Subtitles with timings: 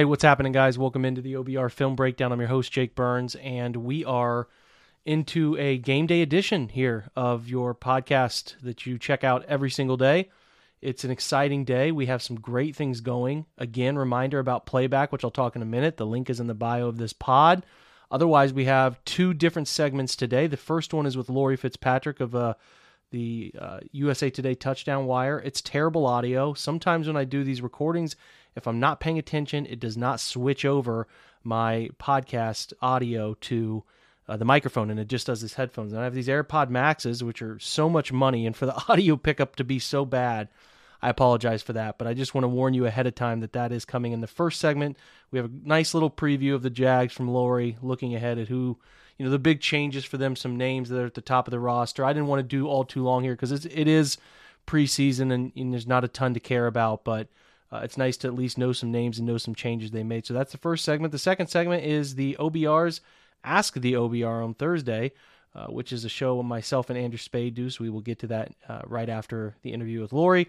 [0.00, 0.78] Hey, what's happening, guys?
[0.78, 2.32] Welcome into the OBR Film Breakdown.
[2.32, 4.48] I'm your host, Jake Burns, and we are
[5.04, 9.98] into a game day edition here of your podcast that you check out every single
[9.98, 10.30] day.
[10.80, 11.92] It's an exciting day.
[11.92, 13.44] We have some great things going.
[13.58, 15.98] Again, reminder about playback, which I'll talk in a minute.
[15.98, 17.66] The link is in the bio of this pod.
[18.10, 20.46] Otherwise, we have two different segments today.
[20.46, 22.54] The first one is with Lori Fitzpatrick of uh,
[23.10, 25.40] the uh, USA Today Touchdown Wire.
[25.40, 26.54] It's terrible audio.
[26.54, 28.16] Sometimes when I do these recordings,
[28.56, 31.06] if I'm not paying attention, it does not switch over
[31.42, 33.84] my podcast audio to
[34.28, 35.92] uh, the microphone and it just does this headphones.
[35.92, 39.16] And I have these AirPod Maxes, which are so much money, and for the audio
[39.16, 40.48] pickup to be so bad,
[41.02, 43.54] I apologize for that, but I just want to warn you ahead of time that
[43.54, 44.98] that is coming in the first segment.
[45.30, 48.78] We have a nice little preview of the Jags from Lori, looking ahead at who,
[49.16, 51.52] you know, the big changes for them, some names that are at the top of
[51.52, 52.04] the roster.
[52.04, 54.18] I didn't want to do all too long here because it is
[54.66, 57.28] preseason and, and, there's not a ton to care about, but
[57.72, 60.26] uh, it's nice to at least know some names and know some changes they made.
[60.26, 61.12] So that's the first segment.
[61.12, 63.00] The second segment is the OBR's
[63.42, 65.12] Ask the OBR on Thursday.
[65.52, 67.68] Uh, which is a show myself and Andrew Spade do.
[67.70, 70.46] So we will get to that uh, right after the interview with Lori.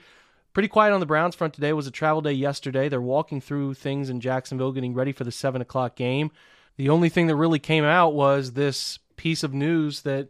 [0.54, 1.70] Pretty quiet on the Browns front today.
[1.70, 2.88] It was a travel day yesterday.
[2.88, 6.30] They're walking through things in Jacksonville, getting ready for the seven o'clock game.
[6.78, 10.28] The only thing that really came out was this piece of news that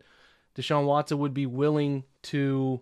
[0.56, 2.80] Deshaun Watson would be willing to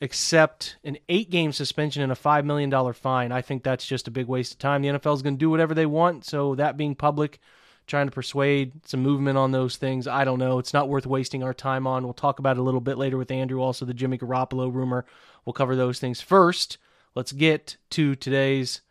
[0.00, 3.32] accept an eight game suspension and a $5 million fine.
[3.32, 4.82] I think that's just a big waste of time.
[4.82, 6.24] The NFL is going to do whatever they want.
[6.24, 7.38] So, that being public,
[7.86, 10.06] trying to persuade some movement on those things.
[10.06, 10.58] I don't know.
[10.58, 12.04] It's not worth wasting our time on.
[12.04, 13.60] We'll talk about it a little bit later with Andrew.
[13.60, 15.04] Also, the Jimmy Garoppolo rumor.
[15.44, 16.78] We'll cover those things first.
[17.14, 18.82] Let's get to today's,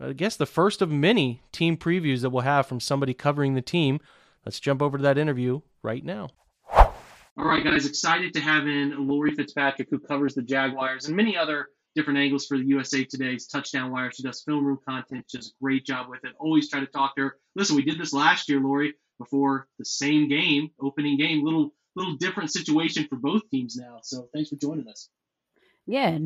[0.00, 3.62] I guess, the first of many team previews that we'll have from somebody covering the
[3.62, 4.00] team.
[4.46, 6.30] Let's jump over to that interview right now.
[7.38, 11.36] All right, guys, excited to have in Lori Fitzpatrick, who covers the Jaguars and many
[11.36, 14.10] other different angles for the USA Today's Touchdown Wire.
[14.10, 15.24] She does film room content.
[15.28, 16.32] She does a great job with it.
[16.40, 17.36] Always try to talk to her.
[17.54, 21.44] Listen, we did this last year, Lori, before the same game, opening game.
[21.44, 24.00] Little little different situation for both teams now.
[24.02, 25.08] So thanks for joining us.
[25.86, 26.18] Yeah,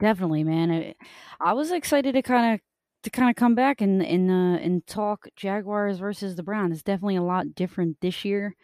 [0.00, 0.70] definitely, man.
[0.70, 0.94] I,
[1.38, 2.60] I was excited to kind of
[3.02, 6.72] to kind of come back and and uh, and talk Jaguars versus the Browns.
[6.72, 8.56] It's definitely a lot different this year.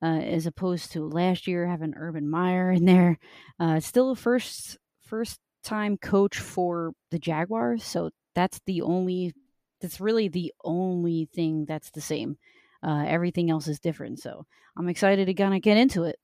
[0.00, 3.18] Uh, as opposed to last year having Urban Meyer in there,
[3.58, 7.82] uh, still a first first time coach for the Jaguars.
[7.82, 9.34] So that's the only,
[9.80, 12.38] that's really the only thing that's the same.
[12.80, 14.20] Uh, everything else is different.
[14.20, 16.16] So I'm excited to kind of get into it.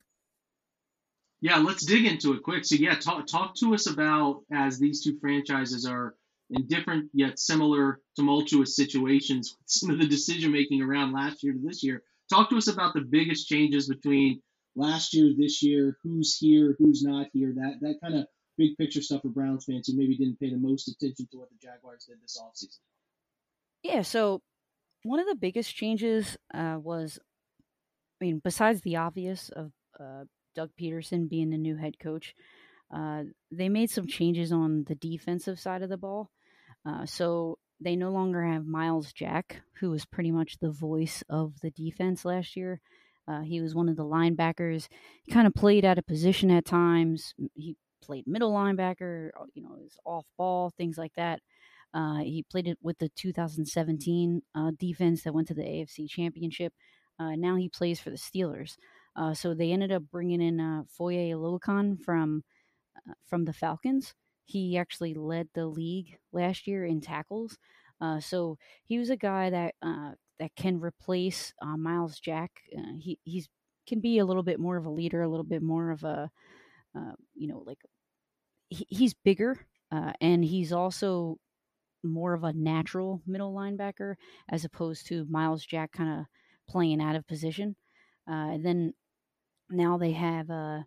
[1.41, 2.63] Yeah, let's dig into it quick.
[2.63, 6.15] So yeah, talk talk to us about as these two franchises are
[6.49, 11.53] in different yet similar tumultuous situations with some of the decision making around last year
[11.53, 12.03] to this year.
[12.29, 14.41] Talk to us about the biggest changes between
[14.75, 18.25] last year, this year, who's here, who's not here, that that kind of
[18.57, 21.49] big picture stuff for Browns fans who maybe didn't pay the most attention to what
[21.49, 22.79] the Jaguars did this offseason?
[23.83, 24.41] Yeah, so
[25.03, 27.19] one of the biggest changes uh, was,
[28.19, 30.23] I mean, besides the obvious of uh,
[30.55, 32.33] Doug Pederson being the new head coach,
[32.93, 36.31] uh, they made some changes on the defensive side of the ball.
[36.87, 41.59] Uh, so they no longer have Myles Jack, who was pretty much the voice of
[41.61, 42.81] the defense last year.
[43.27, 44.87] Uh, he was one of the linebackers.
[45.23, 47.33] He kind of played out of position at times.
[47.55, 51.41] He played middle linebacker, uh, you know, his off ball, things like that.
[51.93, 56.73] Uh, he played it with the 2017 uh, defense that went to the AFC Championship.
[57.17, 58.75] Uh, now he plays for the Steelers.
[59.15, 62.43] Uh, so they ended up bringing in uh, Foye Oluokun from
[63.27, 64.13] from the Falcons.
[64.45, 67.57] He actually led the league last year in tackles.
[68.19, 69.75] So he was a guy that
[70.39, 72.51] that can replace Myles Jack.
[72.99, 73.47] he he's
[73.87, 76.29] can be a little bit more of a leader, a little bit more of a
[77.35, 77.79] you know like
[78.69, 81.37] he, he's bigger uh, and he's also
[82.03, 84.15] more of a natural middle linebacker
[84.49, 86.25] as opposed to Myles Jack kind of
[86.69, 87.75] playing out of position.
[88.29, 88.93] Uh, and then
[89.69, 90.81] now they have uh,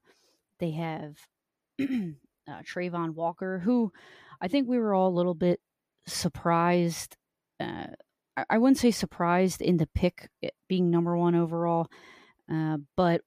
[0.60, 1.16] they have
[1.80, 3.92] uh, Travon Walker, who
[4.40, 5.60] I think we were all a little bit
[6.08, 7.16] surprised.
[7.60, 7.86] Uh,
[8.48, 10.28] I, wouldn't say surprised in the pick
[10.68, 11.88] being number one overall,
[12.52, 13.22] uh, but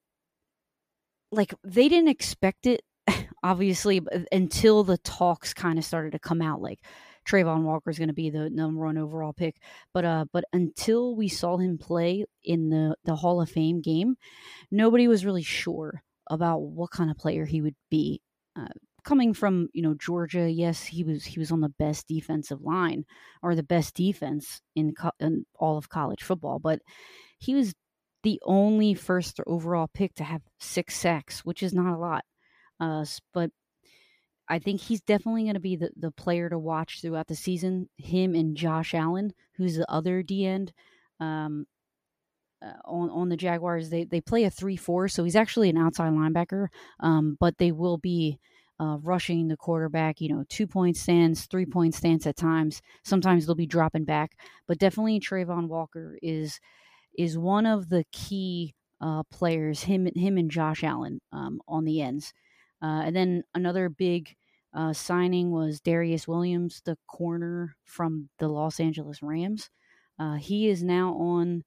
[1.31, 2.81] like they didn't expect it
[3.44, 4.01] obviously
[4.31, 6.80] until the talks kind of started to come out like
[7.28, 9.57] Travon Walker is going to be the number one overall pick,
[9.94, 14.16] but uh, but until we saw him play in the the Hall of Fame game,
[14.72, 18.22] nobody was really sure about what kind of player he would be.
[18.60, 18.68] Uh,
[19.03, 23.06] coming from you know Georgia, yes, he was he was on the best defensive line
[23.42, 26.80] or the best defense in, co- in all of college football, but
[27.39, 27.74] he was
[28.24, 32.24] the only first overall pick to have six sacks, which is not a lot.
[32.80, 33.51] Uh, but
[34.48, 37.89] I think he's definitely going to be the, the player to watch throughout the season.
[37.97, 40.74] Him and Josh Allen, who's the other D end
[41.19, 41.65] um,
[42.62, 43.89] uh, on on the Jaguars.
[43.89, 46.68] They they play a three four, so he's actually an outside linebacker.
[47.00, 48.39] Um, but they will be
[48.81, 50.19] uh, rushing the quarterback.
[50.19, 52.81] You know, two point stance, three point stance at times.
[53.04, 54.38] Sometimes they'll be dropping back,
[54.68, 56.60] but definitely Travon Walker is
[57.18, 59.83] is one of the key uh, players.
[59.83, 62.33] Him him and Josh Allen um, on the ends.
[62.81, 64.36] Uh, and then another big
[64.74, 69.69] uh, signing was Darious Williams, the corner from the Los Angeles Rams.
[70.18, 71.63] Uh, he is now on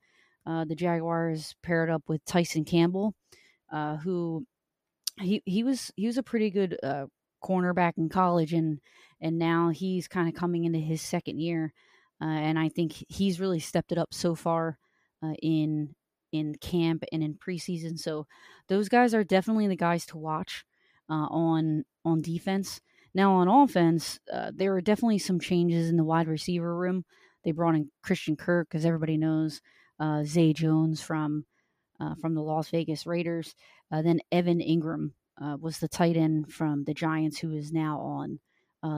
[0.46, 3.14] uh, the Jaguars, paired up with Tyson Campbell,
[3.72, 4.44] uh, who
[5.20, 7.06] he he was he was a pretty good uh,
[7.42, 8.80] cornerback in college, and
[9.20, 11.72] and now he's kind of coming into his second year,
[12.20, 14.78] and I think he's really stepped it up so far
[15.42, 15.94] in
[16.32, 17.98] in camp and in preseason.
[17.98, 18.26] So
[18.68, 20.64] those guys are definitely the guys to watch
[21.08, 22.80] uh, on on defense.
[23.14, 27.04] Now on offense, uh, there are definitely some changes in the wide receiver room.
[27.44, 29.60] They brought in Christian Kirk, because everybody knows
[30.00, 31.44] uh, Zay Jones from
[32.04, 33.54] uh, from the Las Vegas Raiders.
[33.90, 35.10] Uh, then Evan Engram
[35.42, 38.38] uh, was the tight end from the Giants, who is now on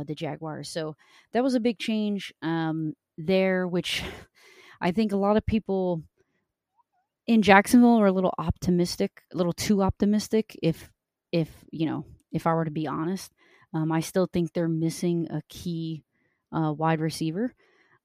[0.06, 0.68] the Jaguars.
[0.68, 0.96] So
[1.32, 4.02] that was a big change um, there, which
[4.80, 6.02] I think a lot of people
[7.26, 10.58] in Jacksonville are a little optimistic, a little too optimistic.
[10.62, 10.90] If
[11.32, 13.32] if you know, if I were to be honest,
[13.74, 16.04] um, I still think they're missing a key
[16.52, 17.54] uh, wide receiver.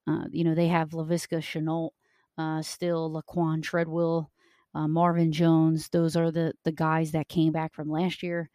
[0.08, 1.92] Uh, you know, they have Laviska Shenault,
[2.38, 4.32] uh, still Laquan Treadwell,
[4.74, 5.90] uh, Marvin Jones.
[5.90, 8.50] Those are the the guys that came back from last year.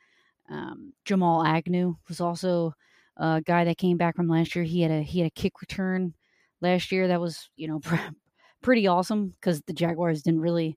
[0.50, 2.72] Um, Jamal Agnew was also
[3.16, 4.64] a guy that came back from last year.
[4.64, 6.14] He had a he had a kick return
[6.60, 7.80] last year that was you know
[8.62, 10.76] pretty awesome because the Jaguars didn't really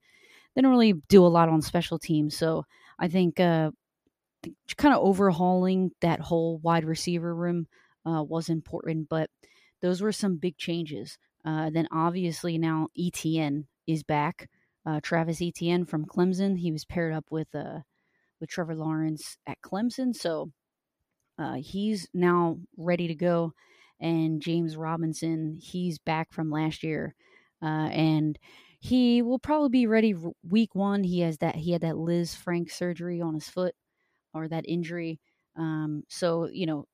[0.56, 2.36] didn't really do a lot on special teams.
[2.36, 2.66] So
[2.98, 3.72] I think uh,
[4.78, 7.68] kind of overhauling that whole wide receiver room
[8.06, 9.30] uh, was important, but
[9.82, 11.18] those were some big changes.
[11.46, 14.50] Uh, then obviously now ETN is back.
[14.90, 16.58] Uh, Travis Etienne from Clemson.
[16.58, 17.80] He was paired up with uh,
[18.40, 20.52] with Trevor Lawrence at Clemson, so
[21.38, 23.54] uh, he's now ready to go.
[24.00, 27.16] And James Robinson, he's back from last year
[27.62, 28.40] uh, and
[28.80, 30.16] he will probably be ready
[30.48, 31.04] week one.
[31.04, 33.76] He has that he had that Lisfranc surgery on his foot
[34.34, 35.20] or that injury.
[35.58, 36.86] Um, so you know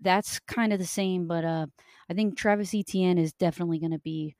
[0.00, 1.66] that's kind of the same, but uh,
[2.08, 4.36] I think Travis Etienne is definitely going to be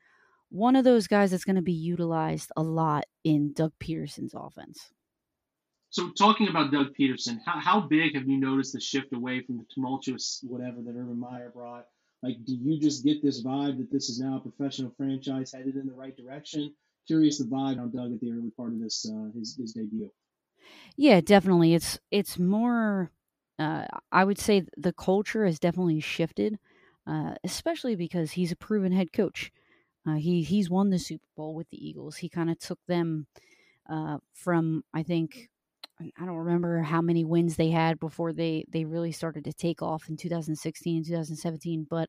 [0.50, 4.90] one of those guys that's going to be utilized a lot in Doug Pederson's offense.
[5.90, 9.56] So, talking about Doug Pederson, how, how big have you noticed the shift away from
[9.56, 11.86] the tumultuous whatever that Urban Meyer brought
[12.22, 15.76] like, do you just get this vibe that this is now a professional franchise headed
[15.76, 16.74] in the right direction?
[17.06, 20.10] Curious the vibe on Doug at the early part of this uh, his his debut.
[20.96, 21.74] Yeah, definitely.
[21.74, 23.10] It's it's more.
[23.58, 26.58] Uh, I would say the culture has definitely shifted,
[27.06, 29.50] uh, especially because he's a proven head coach.
[30.08, 32.16] Uh, he he's won the Super Bowl with the Eagles.
[32.16, 33.26] He kind of took them
[33.90, 35.48] uh, from I think
[36.00, 39.82] I don't remember how many wins they had before they they really started to take
[39.82, 41.86] off in 2016 and 2017.
[41.88, 42.08] But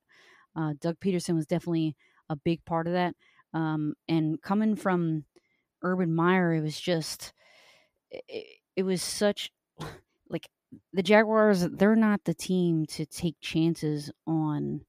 [0.56, 1.96] uh, Doug Pederson was definitely
[2.30, 3.16] a big part of that.
[3.54, 5.26] Um, and coming from
[5.84, 7.34] Urban Meyer, it was just
[8.12, 9.52] it, it was such
[10.30, 10.48] like
[10.94, 11.62] the Jaguars.
[11.62, 14.82] They're not the team to take chances on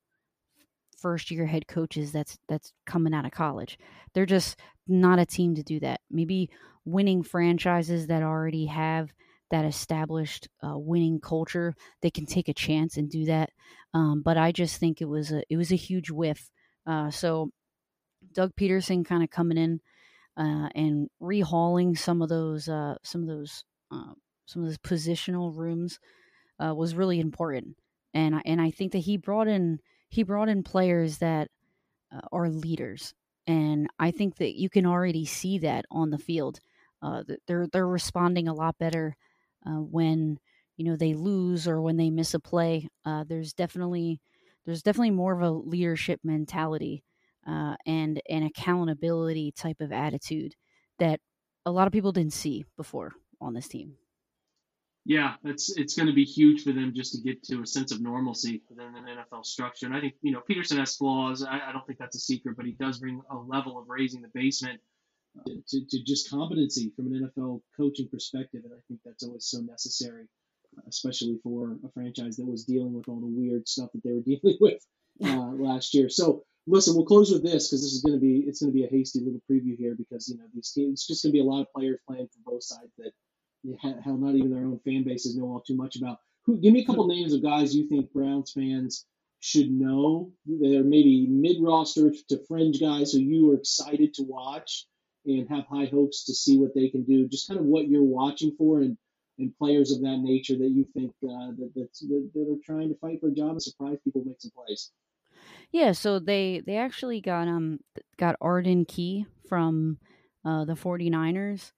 [1.00, 3.78] first year head coaches that's that's coming out of college.
[4.14, 6.00] They're just not a team to do that.
[6.11, 6.50] Maybe
[6.85, 9.12] winning franchises that already have
[9.50, 13.50] that established uh, winning culture, they can take a chance and do that.
[13.92, 16.50] Um, but I just think it was a it was a huge whiff.
[16.87, 17.50] Uh, so
[18.33, 19.80] Doug Pederson kind of coming in
[20.37, 24.12] uh, and rehauling some of those uh, some of those uh,
[24.47, 25.99] some of those positional rooms
[26.64, 27.76] uh, was really important.
[28.14, 31.50] And I, and I think that he brought in he brought in players that
[32.32, 33.14] are leaders
[33.46, 36.60] and I think that you can already see that on the field.
[37.02, 39.16] Uh, they're they're responding a lot better
[39.66, 40.38] uh, when
[40.76, 42.88] you know they lose or when they miss a play.
[43.04, 44.20] Uh, there's definitely
[44.66, 47.02] there's definitely more of a leadership mentality
[47.46, 50.54] uh, and an accountability type of attitude
[50.98, 51.20] that
[51.66, 53.96] a lot of people didn't see before on this team.
[55.10, 57.90] Yeah, it's it's going to be huge for them just to get to a sense
[57.90, 59.86] of normalcy within an NFL structure.
[59.86, 61.42] And I think you know Pederson has flaws.
[61.42, 64.22] I, I don't think that's a secret, but he does bring a level of raising
[64.22, 64.80] the basement
[65.48, 68.60] to, to just competency from an NFL coaching perspective.
[68.62, 70.28] And I think that's always so necessary,
[70.88, 74.20] especially for a franchise that was dealing with all the weird stuff that they were
[74.24, 74.80] dealing with
[75.24, 76.08] uh, last year.
[76.08, 78.78] So listen, we'll close with this because this is going to be it's going to
[78.78, 81.36] be a hasty little preview here because you know these teams it's just going to
[81.36, 83.10] be a lot of players playing for both sides that
[83.82, 86.18] hell not even their own fan bases know all too much about.
[86.44, 89.06] who, give me a couple names of guys you think Browns fans
[89.40, 90.32] should know.
[90.46, 94.86] They're maybe mid roster to fringe guys who you are excited to watch
[95.26, 97.28] and have high hopes to see what they can do.
[97.28, 98.96] Just kind of what you're watching for and,
[99.38, 102.98] and players of that nature that you think uh, that, that, that are trying to
[102.98, 104.90] fight for a job and surprise people make some plays.
[105.72, 107.80] Yeah, so they they actually got um
[108.16, 109.98] got Arden Key from
[110.44, 111.72] uh, the 49ers,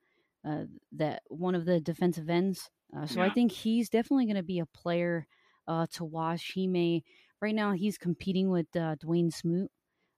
[0.46, 2.70] uh, that one of the defensive ends.
[2.96, 3.26] Uh, so yeah.
[3.26, 5.26] I think he's definitely going to be a player
[5.66, 6.52] uh, to watch.
[6.54, 7.02] He may
[7.40, 9.70] right now he's competing with uh, Dawuane Smoot,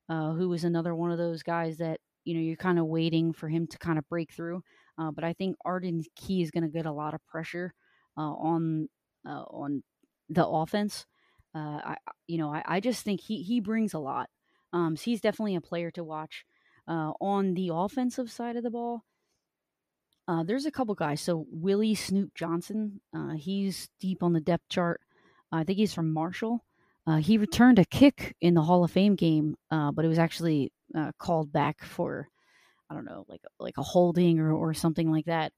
[0.09, 3.33] uh, who is another one of those guys that you know you're kind of waiting
[3.33, 4.63] for him to kind of break through.
[4.99, 7.75] Uh, but I think Arden Key is going to get a lot of pressure
[8.17, 8.89] uh, on
[9.27, 9.83] uh, on
[10.29, 11.07] the offense.
[11.55, 14.29] Uh, I you know I, I, just think he he brings a lot.
[14.73, 16.45] Um, so he's definitely a player to watch.
[16.87, 19.05] Uh, on the offensive side of the ball,
[20.29, 21.21] uh, there's a couple guys.
[21.21, 23.01] So Willie Snoop Johnson,
[23.37, 25.01] he's deep on the depth chart.
[25.53, 26.65] I think he's from Marshall.
[27.07, 30.19] Uh, he returned a kick in the Hall of Fame game, uh, but it was
[30.19, 32.29] actually uh, called back for
[32.91, 35.53] I don't know, like like a holding or, or something like that.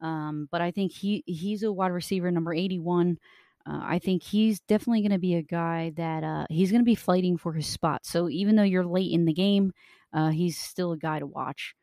[0.00, 3.18] Um, but I think he he's a wide receiver number eighty one.
[3.66, 6.86] Uh, I think he's definitely going to be a guy that uh, he's going to
[6.86, 8.06] be fighting for his spot.
[8.06, 9.72] So even though you're late in the game,
[10.14, 11.74] uh, he's still a guy to watch.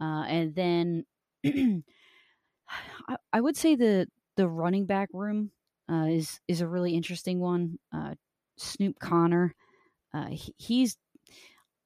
[0.00, 1.04] and then
[3.08, 5.50] I, I, would say the the running back room
[5.88, 7.78] is is a really interesting one.
[8.56, 9.54] Snoop Conner,
[10.12, 10.96] Uh, he, he's,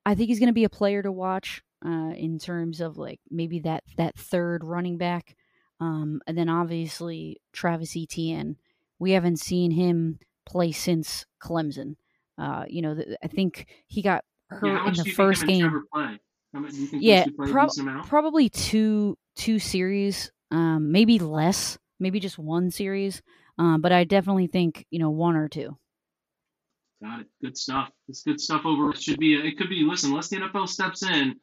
[0.06, 3.20] I think he's going to be a player to watch uh, in terms of like
[3.30, 5.36] maybe that that third running back,
[5.80, 8.56] um, and then obviously Travis Etienne.
[8.98, 11.96] We haven't seen him play since Clemson.
[12.36, 15.84] Uh, you know, I think he got hurt yeah, in the first game.
[16.92, 17.70] yeah, prob-
[18.06, 23.22] probably two two series, um, maybe less, maybe just one series.
[23.58, 25.76] Um, but I definitely think you know one or two.
[27.02, 27.26] Got it.
[27.42, 27.90] Good stuff.
[28.08, 28.90] It's good stuff over.
[28.90, 29.34] It should be.
[29.34, 29.82] It could be.
[29.82, 31.36] Listen, unless the NFL steps in,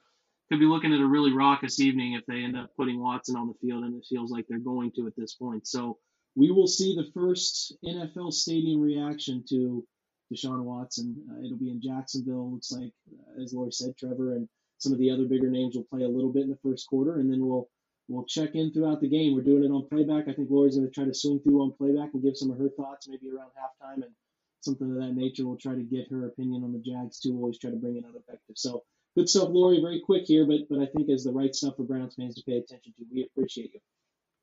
[0.49, 3.47] could be looking at a really raucous evening if they end up putting Watson on
[3.47, 5.67] the field, and it feels like they're going to at this point.
[5.67, 5.97] So
[6.35, 9.83] we will see the first NFL stadium reaction to
[10.31, 11.15] Deshaun Watson.
[11.31, 12.51] Uh, it'll be in Jacksonville.
[12.51, 15.87] Looks like, uh, as Lori said, Trevor and some of the other bigger names will
[15.91, 17.67] play a little bit in the first quarter, and then we'll
[18.07, 19.35] we'll check in throughout the game.
[19.35, 20.27] We're doing it on playback.
[20.27, 22.57] I think Lori's going to try to swing through on playback and give some of
[22.57, 24.13] her thoughts, maybe around halftime, and
[24.61, 25.45] something of that nature.
[25.45, 27.33] We'll try to get her opinion on the Jags too.
[27.33, 28.57] We'll always try to bring in other perspective.
[28.57, 28.83] So
[29.15, 29.81] good stuff, Lori.
[29.81, 32.43] Very quick here, but but I think is the right stuff for Browns fans to
[32.43, 33.05] pay attention to.
[33.11, 33.79] We appreciate you.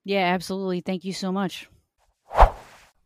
[0.04, 0.80] Yeah, absolutely.
[0.80, 1.68] Thank you so much.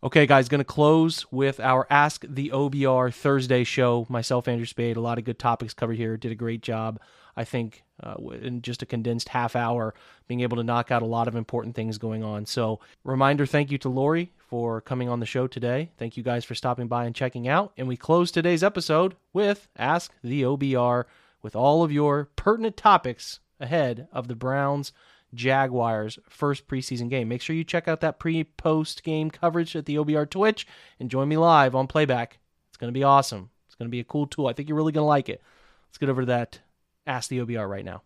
[0.00, 4.06] Okay, guys, going to close with our Ask the OBR Thursday show.
[4.08, 6.16] Myself, Andrew Spade, a lot of good topics covered here.
[6.16, 7.00] Did a great job,
[7.36, 9.94] I think, uh, in just a condensed half hour,
[10.28, 12.46] being able to knock out a lot of important things going on.
[12.46, 15.90] So, reminder thank you to Lori for coming on the show today.
[15.98, 17.72] Thank you guys for stopping by and checking out.
[17.76, 21.06] And we close today's episode with Ask the OBR
[21.42, 24.92] with all of your pertinent topics ahead of the Browns
[25.34, 27.28] Jaguars first preseason game.
[27.28, 30.66] Make sure you check out that pre post game coverage at the OBR Twitch
[30.98, 32.38] and join me live on playback.
[32.70, 33.50] It's going to be awesome.
[33.66, 34.46] It's going to be a cool tool.
[34.46, 35.42] I think you're really going to like it.
[35.88, 36.60] Let's get over to that
[37.08, 38.02] Ask the OBR right now.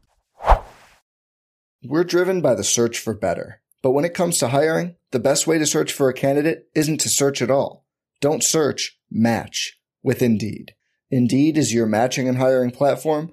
[1.83, 3.61] We're driven by the search for better.
[3.83, 7.00] But when it comes to hiring, the best way to search for a candidate isn't
[7.00, 7.85] to search at all.
[8.21, 10.75] Don't search, match with Indeed.
[11.11, 13.33] Indeed is your matching and hiring platform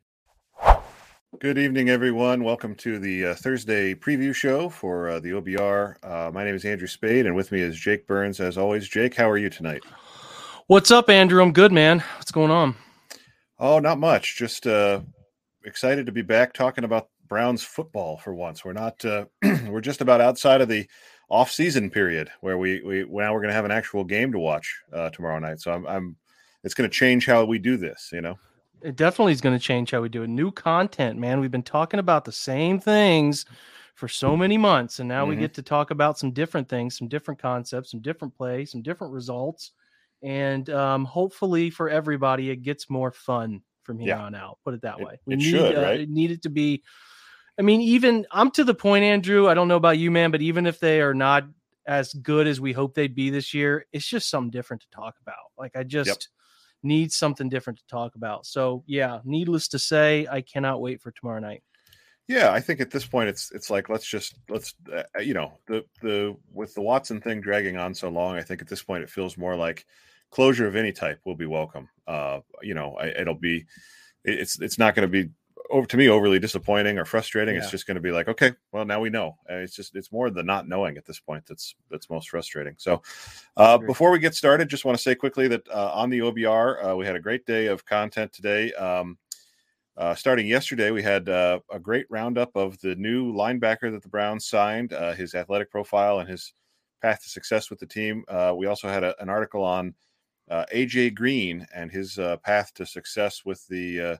[1.41, 2.43] Good evening, everyone.
[2.43, 5.95] Welcome to the uh, Thursday preview show for uh, the OBR.
[6.03, 8.87] Uh, my name is Andrew Spade, and with me is Jake Burns, as always.
[8.87, 9.83] Jake, how are you tonight?
[10.67, 11.41] What's up, Andrew?
[11.41, 12.03] I'm good, man.
[12.17, 12.75] What's going on?
[13.57, 14.37] Oh, not much.
[14.37, 15.01] Just uh,
[15.65, 18.63] excited to be back talking about Browns football for once.
[18.63, 19.03] We're not.
[19.03, 19.25] Uh,
[19.67, 20.87] we're just about outside of the
[21.27, 24.79] off-season period where we we now we're going to have an actual game to watch
[24.93, 25.59] uh, tomorrow night.
[25.59, 26.17] So I'm, I'm
[26.63, 28.11] it's going to change how we do this.
[28.13, 28.37] You know.
[28.81, 30.27] It definitely is going to change how we do it.
[30.27, 31.39] New content, man.
[31.39, 33.45] We've been talking about the same things
[33.95, 35.29] for so many months, and now Mhm.
[35.29, 38.81] we get to talk about some different things, some different concepts, some different plays, some
[38.81, 39.73] different results,
[40.23, 44.23] and um, hopefully for everybody, it gets more fun from here Yeah.
[44.23, 44.57] on out.
[44.63, 45.19] Put it that It- way.
[45.27, 45.99] it should, uh, right?
[46.01, 46.83] It need it to be.
[47.59, 49.47] I mean, even I'm to the point, Andrew.
[49.49, 51.45] I don't know about you, man, but even if they are not
[51.85, 55.15] as good as we hope they'd be this year, it's just something different to talk
[55.21, 55.35] about.
[55.57, 56.29] Like I just
[56.83, 58.45] need something different to talk about.
[58.45, 61.63] So yeah, needless to say, I cannot wait for tomorrow night.
[62.27, 65.53] Yeah, I think at this point it's it's like let's just let's uh, you know
[65.67, 68.37] the the with the Watson thing dragging on so long.
[68.37, 69.85] I think at this point it feels more like
[70.29, 71.89] closure of any type will be welcome.
[72.07, 73.65] Uh, you know, I, it'll be
[74.23, 75.31] it's it's not going to be
[75.71, 77.55] over to me overly disappointing or frustrating.
[77.55, 77.61] Yeah.
[77.61, 79.37] It's just going to be like okay, well now we know.
[79.49, 82.75] It's just it's more the not knowing at this point that's that's most frustrating.
[82.77, 83.01] So
[83.57, 86.91] uh, before we get started, just want to say quickly that uh, on the OBR
[86.91, 88.73] uh, we had a great day of content today.
[88.73, 89.17] Um,
[89.97, 94.09] uh, starting yesterday, we had uh, a great roundup of the new linebacker that the
[94.09, 96.53] Browns signed, uh, his athletic profile, and his
[97.01, 98.23] path to success with the team.
[98.27, 99.93] Uh, we also had a, an article on
[100.49, 104.17] uh, AJ Green and his uh, path to success with the uh,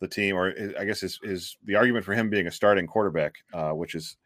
[0.00, 2.86] the team, or i- I guess is is the argument for him being a starting
[2.86, 4.16] quarterback, uh, which is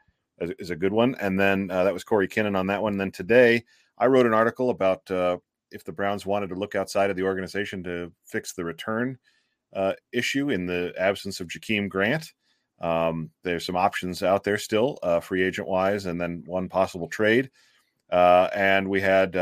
[0.40, 1.14] is is a good one.
[1.20, 2.94] And then uh, that was Corey Kinnon on that one.
[2.94, 3.64] And then today,
[3.98, 5.38] I wrote an article about uh,
[5.70, 9.18] if the Browns wanted to look outside of the organization to fix the return
[9.72, 12.32] uh, issue in the absence of Jakeem Grant.
[12.80, 17.08] Um, there's some options out there still, uh, free agent wise, and then one possible
[17.08, 17.50] trade.
[18.10, 19.36] Uh, and we had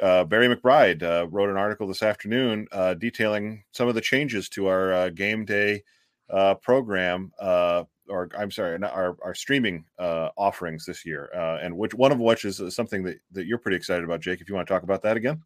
[0.00, 4.48] uh, Barry McBride uh, wrote an article this afternoon uh, detailing some of the changes
[4.50, 5.82] to our uh, game day
[6.30, 11.30] uh, program, uh, or I'm sorry, our, our streaming offerings this year,
[11.62, 14.40] and which one of which is something that, that you're pretty excited about, Jake.
[14.40, 15.42] If you want to talk about that again.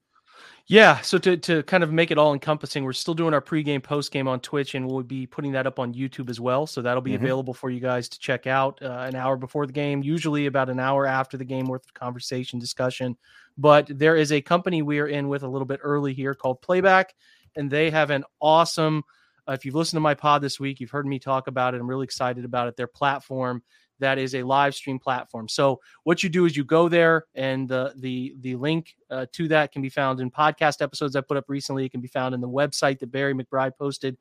[0.67, 3.81] Yeah, so to, to kind of make it all encompassing, we're still doing our pregame,
[3.81, 6.67] postgame on Twitch, and we'll be putting that up on YouTube as well.
[6.67, 7.17] So that'll be Mhm.
[7.17, 10.71] available for you guys to check out uh, an hour before the game, usually about
[10.71, 13.15] an hour after the game worth of conversation, discussion.
[13.59, 16.63] But there is a company we are in with a little bit early here called
[16.63, 17.15] Playback,
[17.57, 19.03] and they have an awesome.
[19.47, 21.81] Uh, if you've listened to my pod this week, you've heard me talk about it.
[21.81, 22.77] I'm really excited about it.
[22.77, 23.63] Their platform
[24.01, 25.49] that is a live stream platform.
[25.49, 29.49] So what you do is you go there, and the the the link uh, to
[29.49, 31.85] that can be found in podcast episodes I put up recently.
[31.85, 34.17] It can be found in the website that Barry McBride posted.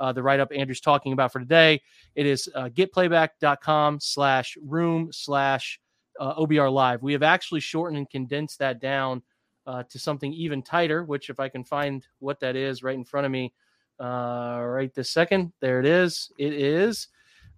[0.00, 1.80] Uh, the write up Andrew's talking about for today.
[2.16, 5.80] It is uh, getplayback.com slash room slash
[6.18, 7.02] uh, OBR live.
[7.02, 9.22] We have actually shortened and condensed that down
[9.66, 13.04] uh, to something even tighter, which if I can find what that is right in
[13.04, 13.52] front of me
[14.00, 16.32] uh, right this second, there it is.
[16.38, 17.08] It is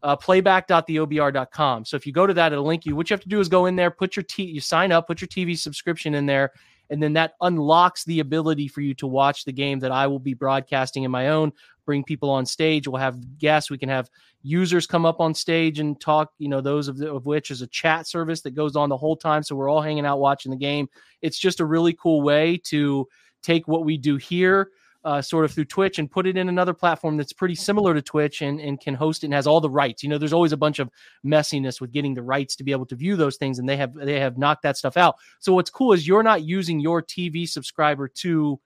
[0.06, 1.84] uh, playback.theobr.com.
[1.84, 2.94] So if you go to that, it'll link you.
[2.94, 5.08] What you have to do is go in there, put your t- you sign up,
[5.08, 6.52] put your TV subscription in there,
[6.90, 10.20] and then that unlocks the ability for you to watch the game that I will
[10.20, 11.52] be broadcasting in my own.
[11.86, 12.86] Bring people on stage.
[12.86, 13.68] We'll have guests.
[13.68, 14.08] We can have
[14.44, 16.30] users come up on stage and talk.
[16.38, 18.96] You know, those of, the, of which is a chat service that goes on the
[18.96, 19.42] whole time.
[19.42, 20.88] So we're all hanging out watching the game.
[21.20, 23.08] It's just a really cool way to
[23.42, 24.70] take what we do here
[25.06, 28.02] uh, sort of through Twitch and put it in another platform that's pretty similar to
[28.02, 30.02] Twitch and, and can host it and has all the rights.
[30.02, 30.90] You know, there's always a bunch of
[31.24, 33.94] messiness with getting the rights to be able to view those things, and they have
[33.94, 35.14] they have knocked that stuff out.
[35.38, 38.58] So what's cool is you're not using your TV subscriber to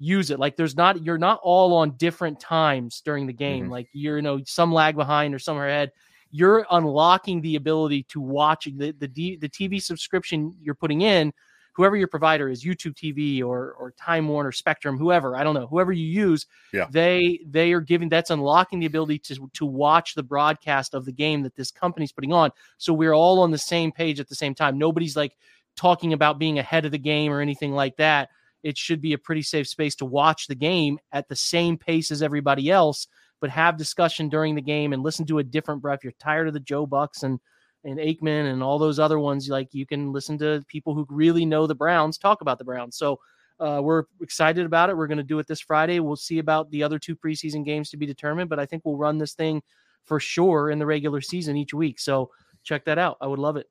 [0.00, 0.40] use it.
[0.40, 3.68] Like there's not you're not all on different times during the game.
[3.68, 3.70] Mhm.
[3.70, 5.92] Like you're you know some lag behind or some are ahead.
[6.32, 11.32] You're unlocking the ability to watch the the D, the TV subscription you're putting in
[11.78, 15.68] whoever your provider is, YouTube TV or or Time Warner, Spectrum, whoever, I don't know,
[15.68, 16.88] whoever you use, Yeah.
[16.90, 21.12] they they are giving that's unlocking the ability to to watch the broadcast of the
[21.12, 22.50] game that this company's putting on.
[22.76, 24.76] So we're all on the same page at the same time.
[24.76, 25.36] Nobody's like
[25.76, 28.30] talking about being ahead of the game or anything like that.
[28.64, 32.10] It should be a pretty safe space to watch the game at the same pace
[32.10, 33.06] as everybody else,
[33.40, 36.00] but have discussion during the game and listen to a different breath.
[36.02, 37.38] You're tired of the Joe Bucks and
[37.84, 39.48] and Aikman and all those other ones.
[39.48, 42.96] Like you can listen to people who really know the Browns talk about the Browns.
[42.96, 43.20] So
[43.60, 44.96] uh, we're excited about it.
[44.96, 46.00] We're going to do it this Friday.
[46.00, 48.96] We'll see about the other two preseason games to be determined, but I think we'll
[48.96, 49.62] run this thing
[50.04, 51.98] for sure in the regular season each week.
[51.98, 52.30] So
[52.62, 53.16] check that out.
[53.20, 53.66] I would love it.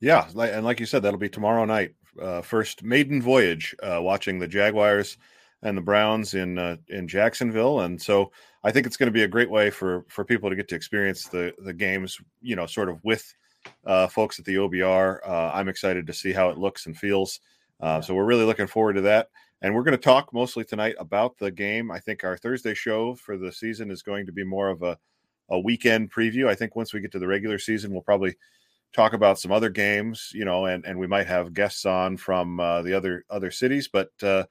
[0.00, 1.94] Yeah, and like you said, that'll be tomorrow night.
[2.20, 5.16] Uh, first maiden voyage, uh, watching the Jaguars
[5.64, 8.30] and the Browns in uh, in Jacksonville, and so
[8.62, 10.76] I think it's going to be a great way for for people to get to
[10.76, 13.34] experience the the games, you know, sort of with
[13.84, 15.18] uh, folks at the OBR.
[15.26, 17.40] Uh, I'm excited to see how it looks and feels.
[17.80, 19.28] Uh, so we're really looking forward to that.
[19.62, 21.90] And we're going to talk mostly tonight about the game.
[21.90, 24.98] I think our Thursday show for the season is going to be more of a
[25.50, 26.48] a weekend preview.
[26.48, 28.34] I think once we get to the regular season, we'll probably
[28.94, 32.60] talk about some other games, you know, and and we might have guests on from
[32.60, 33.88] uh, the other other cities.
[33.88, 34.44] But uh,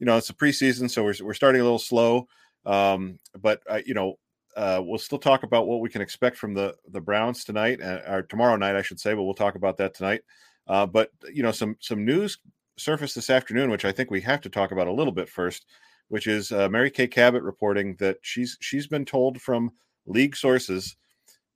[0.00, 2.26] you know, it's a preseason, so we're we're starting a little slow.
[2.66, 4.18] Um, but uh, you know,
[4.56, 8.00] uh, we'll still talk about what we can expect from the the Browns tonight uh,
[8.08, 9.14] or tomorrow night, I should say.
[9.14, 10.22] But we'll talk about that tonight.
[10.66, 12.38] Uh, but you know, some some news
[12.78, 15.66] surfaced this afternoon, which I think we have to talk about a little bit first,
[16.08, 19.70] which is uh, Mary Kay Cabot reporting that she's she's been told from
[20.06, 20.96] league sources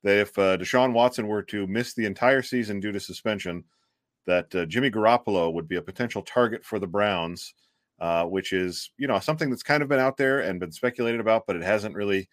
[0.03, 3.65] that if uh, Deshaun Watson were to miss the entire season due to suspension,
[4.27, 7.55] that uh, Jimmy Garoppolo would be a potential target for the Browns,
[8.01, 11.21] uh, which is you know something that's kind of been out there and been speculated
[11.21, 12.29] about, but it hasn't really.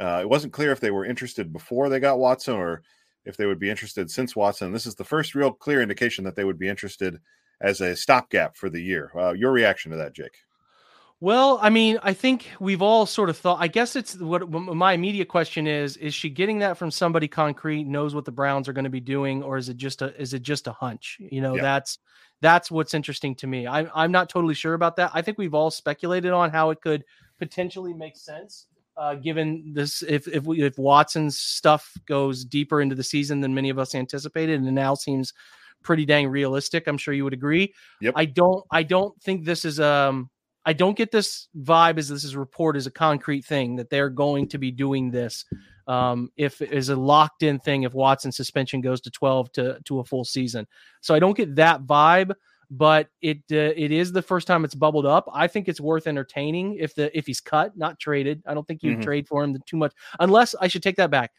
[0.00, 2.82] Uh, it wasn't clear if they were interested before they got Watson or
[3.26, 4.72] if they would be interested since Watson.
[4.72, 7.20] This is the first real clear indication that they would be interested
[7.60, 9.12] as a stopgap for the year.
[9.14, 10.38] Uh, your reaction to that, Jake?
[11.22, 13.58] Well, I mean, I think we've all sort of thought.
[13.60, 17.84] I guess it's what my immediate question is: Is she getting that from somebody concrete,
[17.84, 20.34] knows what the Browns are going to be doing, or is it just a is
[20.34, 21.18] it just a hunch?
[21.20, 21.62] You know, yeah.
[21.62, 22.00] that's
[22.42, 23.66] that's what's interesting to me.
[23.66, 25.12] I'm I'm not totally sure about that.
[25.14, 27.04] I think we've all speculated on how it could
[27.38, 32.96] potentially make sense, uh, given this if if we, if Watson's stuff goes deeper into
[32.96, 35.32] the season than many of us anticipated, and it now seems
[35.82, 36.86] pretty dang realistic.
[36.88, 37.72] I'm sure you would agree.
[38.00, 38.14] Yep.
[38.16, 40.28] I don't I don't think this is um
[40.64, 44.10] I don't get this vibe as this is report as a concrete thing that they're
[44.10, 45.44] going to be doing this.
[45.86, 50.00] Um, if is a locked in thing if Watson's suspension goes to 12 to to
[50.00, 50.66] a full season.
[51.00, 52.32] So I don't get that vibe,
[52.70, 55.28] but it uh, it is the first time it's bubbled up.
[55.32, 58.42] I think it's worth entertaining if the if he's cut, not traded.
[58.46, 59.02] I don't think you mm-hmm.
[59.02, 61.32] trade for him too much unless I should take that back.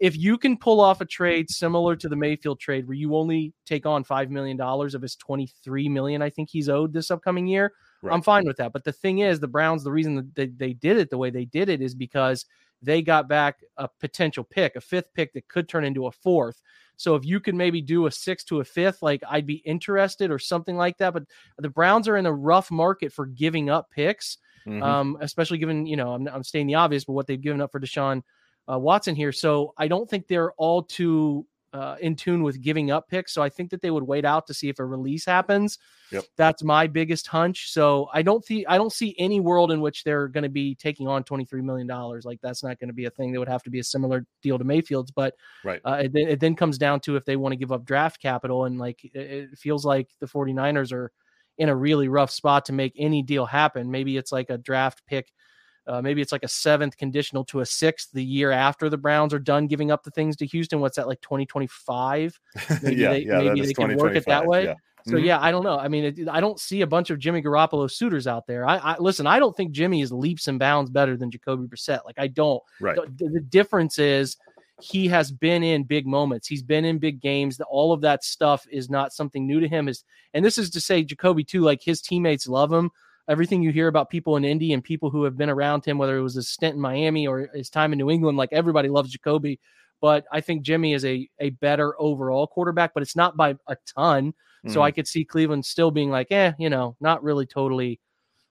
[0.00, 3.54] If you can pull off a trade similar to the Mayfield trade where you only
[3.66, 7.46] take on 5 million dollars of his 23 million I think he's owed this upcoming
[7.46, 8.12] year, Right.
[8.12, 8.72] I'm fine with that.
[8.72, 11.30] But the thing is, the Browns, the reason that they, they did it the way
[11.30, 12.44] they did it is because
[12.82, 16.60] they got back a potential pick, a fifth pick that could turn into a fourth.
[16.96, 20.30] So if you could maybe do a six to a fifth, like I'd be interested
[20.30, 21.12] or something like that.
[21.12, 21.24] But
[21.58, 24.82] the Browns are in a rough market for giving up picks, mm-hmm.
[24.82, 27.72] um, especially given, you know, I'm, I'm stating the obvious, but what they've given up
[27.72, 28.22] for Deshaun
[28.70, 29.32] uh, Watson here.
[29.32, 33.32] So I don't think they're all too uh, in tune with giving up picks.
[33.32, 35.78] So I think that they would wait out to see if a release happens.
[36.10, 36.24] Yep.
[36.36, 37.72] That's my biggest hunch.
[37.72, 40.74] So I don't see I don't see any world in which they're going to be
[40.74, 42.24] taking on twenty three million dollars.
[42.24, 43.32] Like that's not going to be a thing.
[43.32, 45.10] That would have to be a similar deal to Mayfield's.
[45.10, 47.84] But right, uh, it, it, then comes down to if they want to give up
[47.84, 51.10] draft capital, and like it feels like the 49ers are
[51.58, 53.90] in a really rough spot to make any deal happen.
[53.90, 55.32] Maybe it's like a draft pick
[55.86, 59.34] uh, maybe it's like a seventh conditional to a sixth the year after the Browns
[59.34, 60.80] are done giving up the things to Houston.
[60.80, 62.38] What's that like 2025?
[62.82, 64.64] Maybe yeah, they, yeah, maybe they can work it that way.
[64.64, 64.74] Yeah.
[65.04, 65.24] So mm-hmm.
[65.24, 65.78] yeah, I don't know.
[65.78, 68.64] I mean, it, I don't see a bunch of Jimmy Garoppolo suitors out there.
[68.64, 69.26] I, I, listen.
[69.26, 72.04] I don't think Jimmy is leaps and bounds better than Jacoby Brissett.
[72.04, 72.62] Like I don't.
[72.80, 72.96] Right.
[73.16, 74.36] The, the difference is
[74.80, 76.46] he has been in big moments.
[76.46, 77.60] He's been in big games.
[77.68, 79.88] All of that stuff is not something new to him.
[79.88, 81.62] Is and this is to say Jacoby too.
[81.62, 82.90] Like his teammates love him
[83.28, 86.16] everything you hear about people in Indy and people who have been around him, whether
[86.16, 89.10] it was his stint in Miami or his time in New England, like everybody loves
[89.10, 89.60] Jacoby.
[90.00, 93.76] But I think Jimmy is a a better overall quarterback, but it's not by a
[93.86, 94.32] ton.
[94.32, 94.70] Mm-hmm.
[94.72, 98.00] So I could see Cleveland still being like, eh, you know, not really totally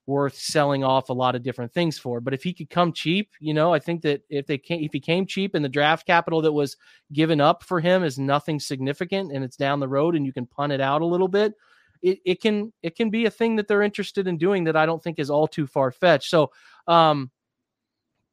[0.08, 2.20] worth selling off a lot of different things for.
[2.20, 4.92] But if he could come cheap, you know, I think that if they came, if
[4.94, 6.78] he came cheap and the draft capital that was
[7.14, 10.46] given up for him is nothing significant and it's down the road and you can
[10.46, 11.54] punt it out a little bit,
[12.02, 14.86] it, it can it can be a thing that they're interested in doing that I
[14.86, 16.30] don't think is all too far fetched.
[16.30, 16.52] So,
[16.88, 17.32] um,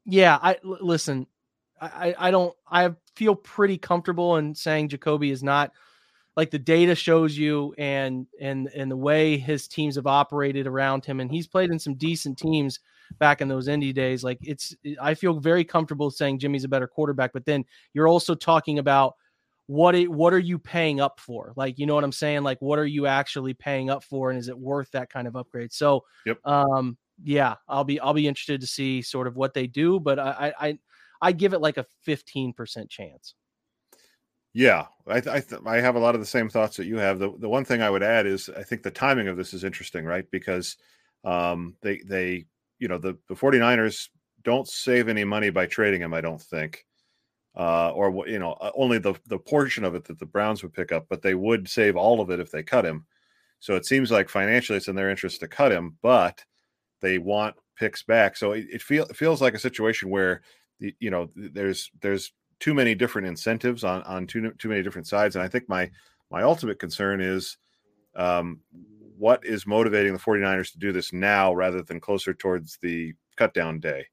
[0.04, 1.26] yeah, I l- listen.
[1.80, 5.70] I, I don't I feel pretty comfortable in saying Jacoby is not
[6.36, 11.04] like the data shows you and and and the way his teams have operated around
[11.04, 12.80] him and he's played in some decent teams
[13.18, 16.86] back in those Indy days like it's I feel very comfortable saying Jimmy's a better
[16.86, 19.14] quarterback but then you're also talking about
[19.68, 21.52] what it, what are you paying up for?
[21.54, 22.42] Like, you know what I'm saying?
[22.42, 25.36] Like, what are you actually paying up for, and is it worth that kind of
[25.36, 25.74] upgrade?
[25.74, 26.38] So, yep.
[26.46, 30.18] um, yeah, I'll be I'll be interested to see sort of what they do, but
[30.18, 30.78] I I
[31.20, 33.34] I give it like a 15 percent chance.
[34.54, 37.18] Yeah, I I, th- I have a lot of the same thoughts that you have.
[37.18, 39.64] The the one thing I would add is I think the timing of this is
[39.64, 40.24] interesting, right?
[40.30, 40.78] Because
[41.24, 42.46] um, they they
[42.78, 44.08] you know the the 49ers
[44.44, 46.14] don't save any money by trading him.
[46.14, 46.86] I don't think
[47.58, 50.72] uh, or you know uh, only the the portion of it that the Browns would
[50.72, 53.04] pick up, but they would save all of it if they cut him.
[53.58, 56.44] So it seems like financially it's in their interest to cut him, but
[57.00, 58.36] they want picks back.
[58.36, 60.42] So it, it, feel, it feels like a situation where
[60.78, 65.34] you know there's there's too many different incentives on on too too many different sides,
[65.34, 65.90] and I think my
[66.30, 67.58] my ultimate concern is
[68.14, 68.60] um,
[69.16, 73.54] what is motivating the 49ers to do this now rather than closer towards the cut
[73.54, 74.06] down day.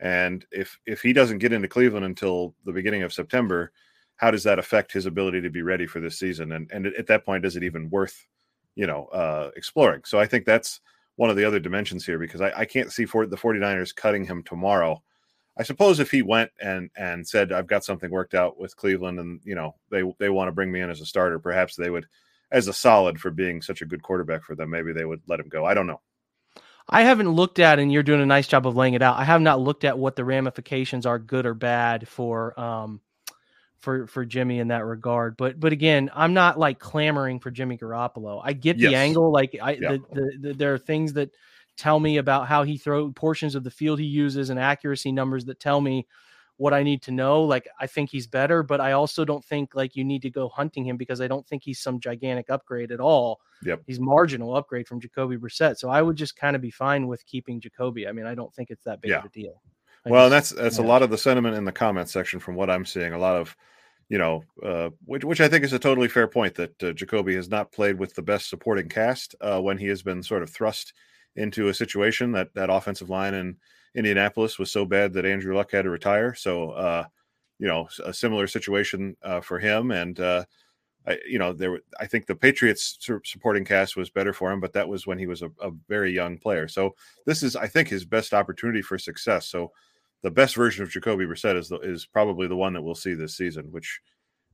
[0.00, 3.72] And if if he doesn't get into Cleveland until the beginning of September,
[4.16, 6.52] how does that affect his ability to be ready for this season?
[6.52, 8.26] And and at that point, is it even worth,
[8.74, 10.02] you know, uh, exploring?
[10.04, 10.80] So I think that's
[11.16, 14.24] one of the other dimensions here because I, I can't see for the 49ers cutting
[14.24, 15.02] him tomorrow.
[15.56, 19.18] I suppose if he went and and said I've got something worked out with Cleveland
[19.18, 21.90] and you know they they want to bring me in as a starter, perhaps they
[21.90, 22.06] would
[22.52, 24.70] as a solid for being such a good quarterback for them.
[24.70, 25.64] Maybe they would let him go.
[25.64, 26.00] I don't know.
[26.88, 29.16] I haven't looked at, and you're doing a nice job of laying it out.
[29.16, 33.00] I have not looked at what the ramifications are, good or bad, for um,
[33.78, 35.36] for for Jimmy in that regard.
[35.36, 38.40] But but again, I'm not like clamoring for Jimmy Garoppolo.
[38.42, 38.90] I get yes.
[38.90, 39.30] the angle.
[39.30, 39.92] Like I, yeah.
[39.92, 41.30] the, the, the, there are things that
[41.76, 45.44] tell me about how he throws portions of the field he uses and accuracy numbers
[45.44, 46.06] that tell me
[46.58, 47.42] what I need to know.
[47.42, 50.48] Like I think he's better, but I also don't think like you need to go
[50.48, 53.40] hunting him because I don't think he's some gigantic upgrade at all.
[53.64, 53.82] Yep.
[53.86, 55.78] He's marginal upgrade from Jacoby Brissett.
[55.78, 58.06] So I would just kind of be fine with keeping Jacoby.
[58.06, 59.18] I mean, I don't think it's that big yeah.
[59.18, 59.62] of a deal.
[60.04, 60.84] I well, just, and that's that's yeah.
[60.84, 63.12] a lot of the sentiment in the comment section from what I'm seeing.
[63.12, 63.56] A lot of
[64.08, 67.36] you know, uh, which which I think is a totally fair point that uh, Jacoby
[67.36, 70.50] has not played with the best supporting cast uh, when he has been sort of
[70.50, 70.92] thrust
[71.36, 73.56] into a situation that that offensive line in
[73.98, 76.34] Indianapolis was so bad that Andrew Luck had to retire.
[76.34, 77.04] So, uh,
[77.58, 79.90] you know, a similar situation uh, for him.
[79.90, 80.44] And, uh,
[81.06, 84.72] I, you know, there, I think the Patriots supporting cast was better for him, but
[84.74, 86.68] that was when he was a, a very young player.
[86.68, 86.94] So
[87.26, 89.46] this is, I think, his best opportunity for success.
[89.46, 89.72] So
[90.22, 93.14] the best version of Jacoby Brissett is the, is probably the one that we'll see
[93.14, 94.00] this season, which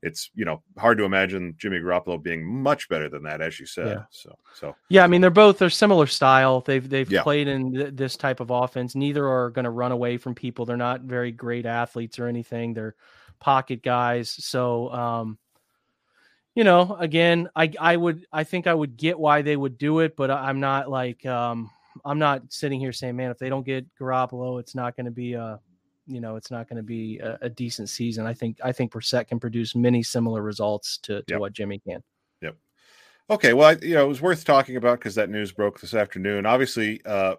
[0.05, 3.65] it's you know hard to imagine Jimmy Garoppolo being much better than that, as you
[3.65, 3.89] said.
[3.89, 4.05] Yeah.
[4.11, 6.61] So, so yeah, I mean they're both they're similar style.
[6.61, 7.23] They've they've yeah.
[7.23, 8.95] played in th- this type of offense.
[8.95, 10.67] Neither are going to run away from people.
[10.67, 12.75] They're not very great athletes or anything.
[12.75, 12.95] They're
[13.41, 14.31] pocket guys.
[14.31, 15.39] So, um,
[16.55, 20.01] you know, again, I I would I think I would get why they would do
[20.01, 21.71] it, but I'm not like um
[22.05, 25.13] I'm not sitting here saying, man, if they don't get Garoppolo, it's not going to
[25.13, 25.61] be a
[26.07, 28.27] you know it's not going to be a, a, decent season.
[28.27, 31.41] I think I think Brissett can produce many similar results to, to yep.
[31.41, 32.03] what Jimmy can.
[32.43, 32.57] Yep.
[33.31, 33.53] Okay.
[33.53, 36.47] Well, I, you know, it was worth talking about because that news broke this afternoon.
[36.47, 37.37] Obviously, uh,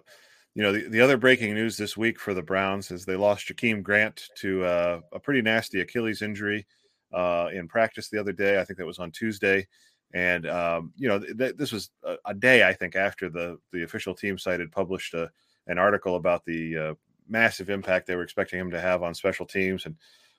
[0.56, 3.48] you know, the, the other breaking news this week for the Browns is they lost
[3.48, 6.66] Jakeem Grant to uh, a pretty nasty Achilles injury
[7.14, 8.60] uh, in practice the other day.
[8.60, 9.68] I think that was on Tuesday.
[10.14, 13.84] And um, you know, th- this was a, a, day I think after the the
[13.84, 15.30] official team site had published a,
[15.68, 16.94] an article about the uh,
[17.28, 19.86] massive impact they were expecting him to have on special teams.
[19.86, 19.96] And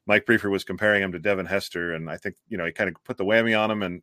[0.06, 2.88] Mike Priefer was comparing him to Devin Hester, and I think you know he kind
[2.88, 3.82] of put the whammy on him.
[3.82, 4.02] And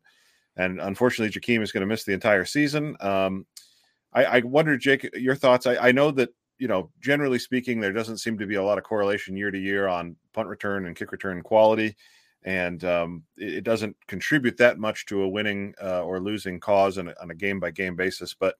[0.56, 2.96] and unfortunately, Jakeem is going to miss the entire season.
[3.00, 3.46] Um,
[4.12, 5.66] I, I wonder, Jake, your thoughts.
[5.66, 8.78] I, I know that you know, generally speaking, there doesn't seem to be a lot
[8.78, 11.96] of correlation year to year on punt return and kick return quality,
[12.44, 16.96] and um, it, it, doesn't contribute that much to a winning uh, or losing cause
[16.98, 18.34] on a, on a game by game basis.
[18.34, 18.54] But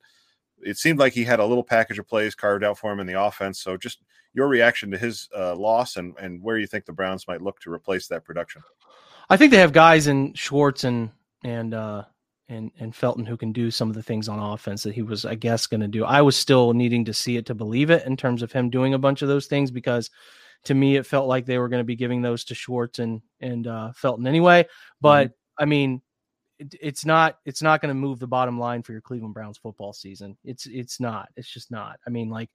[0.64, 3.06] it seemed like he had a little package of plays carved out for him in
[3.06, 3.60] the offense.
[3.60, 7.28] So just your reaction to his uh, loss and and where you think the Browns
[7.28, 8.62] might look to replace that production.
[9.30, 11.10] I think they have guys in Schwartz and
[11.44, 12.04] and uh,
[12.48, 15.24] and and Felton who can do some of the things on offense that he was,
[15.24, 16.04] I guess, going to do.
[16.04, 18.94] I was still needing to see it to believe it in terms of him doing
[18.94, 20.10] a bunch of those things because
[20.64, 23.22] to me it felt like they were going to be giving those to Schwartz and
[23.40, 24.66] and uh, Felton anyway.
[25.00, 25.62] But mm-hmm.
[25.62, 26.02] I mean,
[26.58, 29.58] it, it's not it's not going to move the bottom line for your Cleveland Browns
[29.58, 30.36] football season.
[30.44, 31.28] It's it's not.
[31.36, 31.98] It's just not.
[32.06, 32.50] I mean, like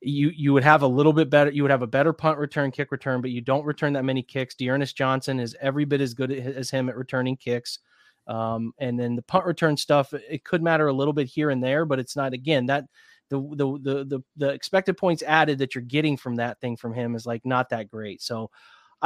[0.00, 1.50] you you would have a little bit better.
[1.50, 4.22] You would have a better punt return, kick return, but you don't return that many
[4.22, 4.54] kicks.
[4.54, 7.78] D'Ernest Johnson is every bit as good as him at returning kicks.
[8.26, 11.62] Um, and then the punt return stuff, it could matter a little bit here and
[11.62, 12.84] there, but it's not again that
[13.30, 16.92] the the the the, the expected points added that you're getting from that thing from
[16.92, 18.20] him is like not that great.
[18.22, 18.50] So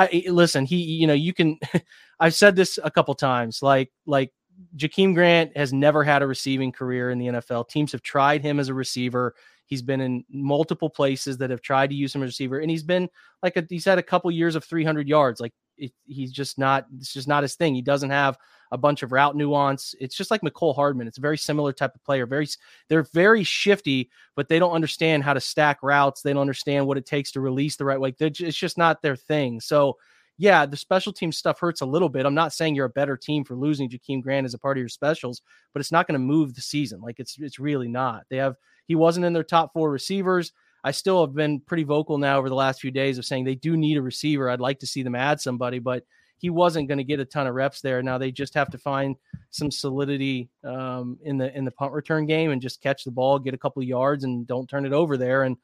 [0.01, 1.59] I eh, listen, he, you know, you can,
[2.21, 4.33] I've said this a couple times, like, like
[4.77, 7.69] Jakeem Grant has never had a receiving career in the NFL.
[7.69, 9.35] Teams have tried him as a receiver.
[9.67, 12.71] He's been in multiple places that have tried to use him as a receiver, and
[12.71, 13.09] he's been
[13.43, 15.41] like a, he's had a couple years of 300 yards.
[15.41, 16.87] Like it, he's just not.
[16.99, 17.75] It's just not his thing.
[17.75, 18.37] He doesn't have
[18.73, 19.95] a bunch of route nuance.
[20.01, 21.09] It's just like Mecole Hardman.
[21.09, 22.27] It's a very similar type of player.
[22.27, 22.47] Very,
[22.89, 26.23] they're very shifty, but they don't understand how to stack routes.
[26.23, 28.15] They don't understand what it takes to release the right way.
[28.19, 29.61] It's just not their thing.
[29.61, 29.97] So
[30.41, 32.25] yeah, the special team stuff hurts a little bit.
[32.25, 34.81] I'm not saying you're a better team for losing Jakeem Grant as a part of
[34.81, 35.43] your specials,
[35.75, 37.03] but it's not going to move the season.
[37.03, 38.25] Like it's it's really not.
[38.31, 38.57] They have
[38.87, 40.53] he wasn't in their top four receivers.
[40.83, 43.55] I still have been pretty vocal now over the last few days of saying they
[43.55, 44.49] do need a receiver.
[44.49, 46.05] I'd like to see them add somebody, but
[46.41, 48.03] he wasn't going to get a ton of reps there.
[48.03, 49.15] Now they just have to find
[49.51, 53.39] some solidity um, in the in the punt return game and just catch the ball,
[53.39, 55.43] get a couple of yards, and don't turn it over there.
[55.45, 55.57] And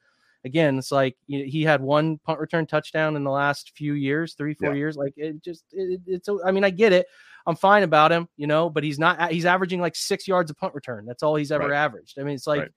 [0.45, 4.53] again, it's like he had one punt return touchdown in the last few years, three,
[4.53, 4.75] four yeah.
[4.75, 4.95] years.
[4.95, 7.07] Like it just, it, it's, I mean, I get it.
[7.45, 10.57] I'm fine about him, you know, but he's not, he's averaging like six yards of
[10.57, 11.05] punt return.
[11.05, 11.77] That's all he's ever right.
[11.77, 12.19] averaged.
[12.19, 12.71] I mean, it's like, right.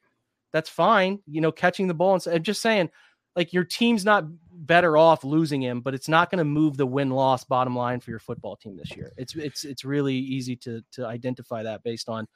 [0.53, 2.15] that's fine, you know, catching the ball.
[2.15, 2.91] And so, I'm just saying,
[3.37, 4.25] like, your team's not
[4.67, 8.01] better off losing him, but it's not going to move the win loss bottom line
[8.01, 9.13] for your football team this year.
[9.17, 12.27] It's, it's, it's really easy to, to identify that based on,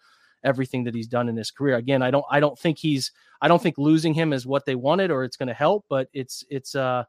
[0.45, 1.77] everything that he's done in his career.
[1.77, 4.75] Again, I don't I don't think he's I don't think losing him is what they
[4.75, 7.05] wanted or it's going to help, but it's it's uh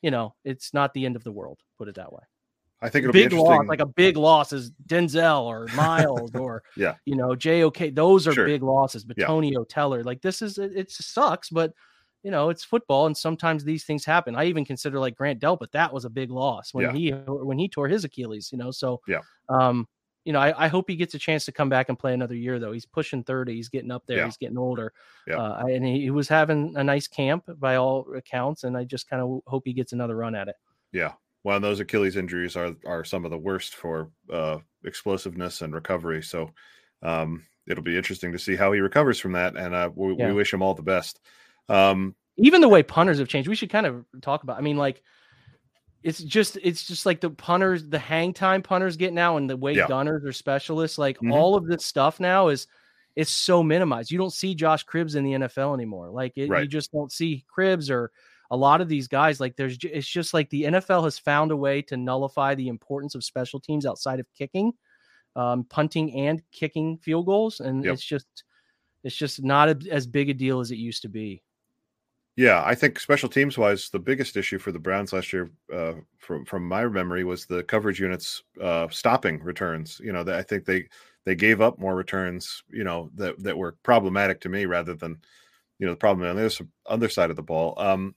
[0.00, 1.58] you know, it's not the end of the world.
[1.76, 2.22] Put it that way.
[2.80, 6.62] I think it'll big be loss, like a big loss is Denzel or Myles or
[6.76, 6.94] Yeah.
[7.04, 7.94] you know, JOK.
[7.94, 8.46] Those are Sure.
[8.46, 9.04] big losses.
[9.16, 9.26] Yeah.
[9.26, 11.72] Bitonio, Teller, like this is it, it sucks, but
[12.22, 14.36] you know, it's football and sometimes these things happen.
[14.36, 16.92] I even consider like Grant Delpit, that was a big loss when Yeah.
[16.92, 18.70] he when he tore his Achilles, you know.
[18.70, 19.20] So Yeah.
[19.48, 19.88] um,
[20.24, 22.36] you know, I, I hope he gets a chance to come back and play another
[22.36, 22.70] year though.
[22.70, 24.26] He's pushing 30, he's getting up there, Yeah.
[24.26, 24.92] he's getting older.
[25.26, 25.38] Yeah.
[25.38, 29.08] Uh, and he, he was having a nice camp by all accounts, and I just
[29.08, 30.54] kind of hope he gets another run at it.
[30.92, 31.14] Yeah.
[31.42, 36.22] Well, those Achilles injuries are are some of the worst for uh, explosiveness and recovery.
[36.22, 36.50] So
[37.02, 40.28] um, it'll be interesting to see how he recovers from that, and uh, we, Yeah.
[40.28, 41.18] we wish him all the best.
[41.72, 44.76] Um, even the way punters have changed we should kind of talk about i mean
[44.78, 45.02] like
[46.02, 49.56] it's just it's just like the punters the hang time punters get now and the
[49.56, 49.86] way Yeah.
[49.86, 51.32] gunners are specialists like Mhm.
[51.32, 52.66] all of this stuff now is
[53.14, 54.10] is so minimized.
[54.10, 56.08] You don't see josh cribbs in the nfl anymore.
[56.10, 58.10] Like it, you just don't see cribs or
[58.50, 59.38] a lot of these guys.
[59.38, 63.14] Like there's it's just like the nfl has found a way to nullify the importance
[63.14, 64.72] of special teams outside of kicking
[65.36, 67.60] um, punting and kicking field goals.
[67.60, 67.94] And Yep.
[67.94, 68.44] it's just
[69.04, 71.42] it's just not a, as big a deal as it used to be
[72.36, 75.94] Yeah, I think special teams wise, the biggest issue for the Browns last year, uh,
[76.18, 80.00] from from my memory, was the coverage units uh, stopping returns.
[80.02, 80.88] You know, that I think they
[81.26, 82.62] they gave up more returns.
[82.70, 85.18] You know, that that were problematic to me rather than
[85.78, 86.54] you know the problem on the other,
[86.86, 87.74] other side of the ball.
[87.78, 88.14] Um,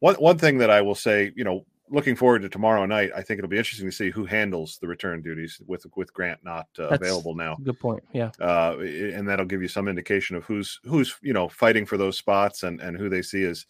[0.00, 3.22] one one thing that I will say, you know, looking forward to tomorrow night, I
[3.22, 6.66] think it'll be interesting to see who handles the return duties with with Grant not
[6.78, 10.80] uh, available now good point yeah uh, and that'll give you some indication of who's
[10.84, 13.66] who's you know fighting for those spots and and who they see as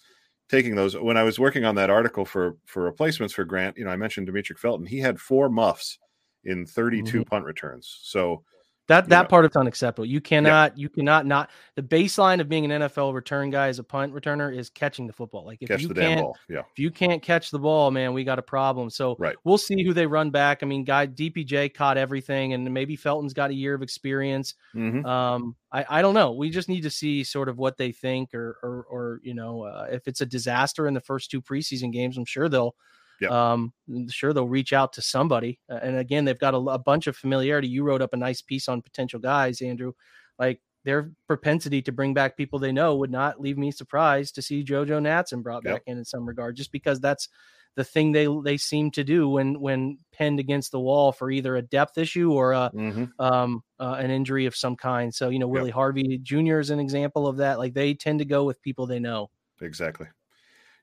[0.48, 0.96] taking those.
[0.96, 3.96] When I was working on that article for for replacements for Grant, you know, I
[3.96, 4.86] mentioned Demetric Felton.
[4.86, 5.98] He had four muffs
[6.44, 7.98] in 32 punt returns.
[8.02, 8.44] So
[8.88, 9.28] That that know.
[9.28, 10.06] part of it's unacceptable.
[10.06, 13.84] You cannot you cannot not the baseline of being an NFL return guy as a
[13.84, 15.44] punt returner is catching the football.
[15.44, 16.26] Like if catch you can't.
[16.48, 18.88] Yeah, if you can't catch the ball, man, we got a problem.
[18.90, 19.34] So Right.
[19.44, 20.62] we'll see who they run back.
[20.62, 24.54] I mean, guy DPJ caught everything, and maybe Felton's got a year of experience.
[24.74, 25.04] Mhm.
[25.04, 26.32] Um, I, I don't know.
[26.32, 29.62] We just need to see sort of what they think, or or, or you know,
[29.62, 32.76] uh, if it's a disaster in the first two preseason games, I'm sure they'll.
[33.20, 33.30] Yep.
[33.30, 33.72] Um,
[34.08, 37.16] sure they'll reach out to somebody, Uh, and again, they've got a, a bunch of
[37.16, 37.68] familiarity.
[37.68, 39.92] You wrote up a nice piece on potential guys, Andrew.
[40.38, 44.42] Like their propensity to bring back people they know would not leave me surprised to
[44.42, 45.74] see JoJo Natson brought Yep.
[45.74, 47.28] back in in some regard, just because that's
[47.74, 51.56] the thing they they seem to do when when pinned against the wall for either
[51.56, 53.12] a depth issue or a Mhm.
[53.18, 55.14] um, uh, an injury of some kind.
[55.14, 55.68] So, you know, Yep.
[55.68, 56.60] Willie Harvey Jr.
[56.60, 57.58] is an example of that.
[57.58, 59.30] Like they tend to go with people they know.
[59.60, 60.06] exactly.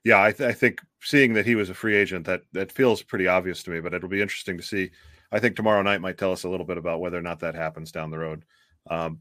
[0.04, 3.02] Yeah, I, th- I think seeing that he was a free agent that that feels
[3.02, 4.90] pretty obvious to me, but it'll be interesting to see.
[5.32, 7.54] I think tomorrow night might tell us a little bit about whether or not that
[7.54, 8.44] happens down the road.
[8.88, 9.20] Um,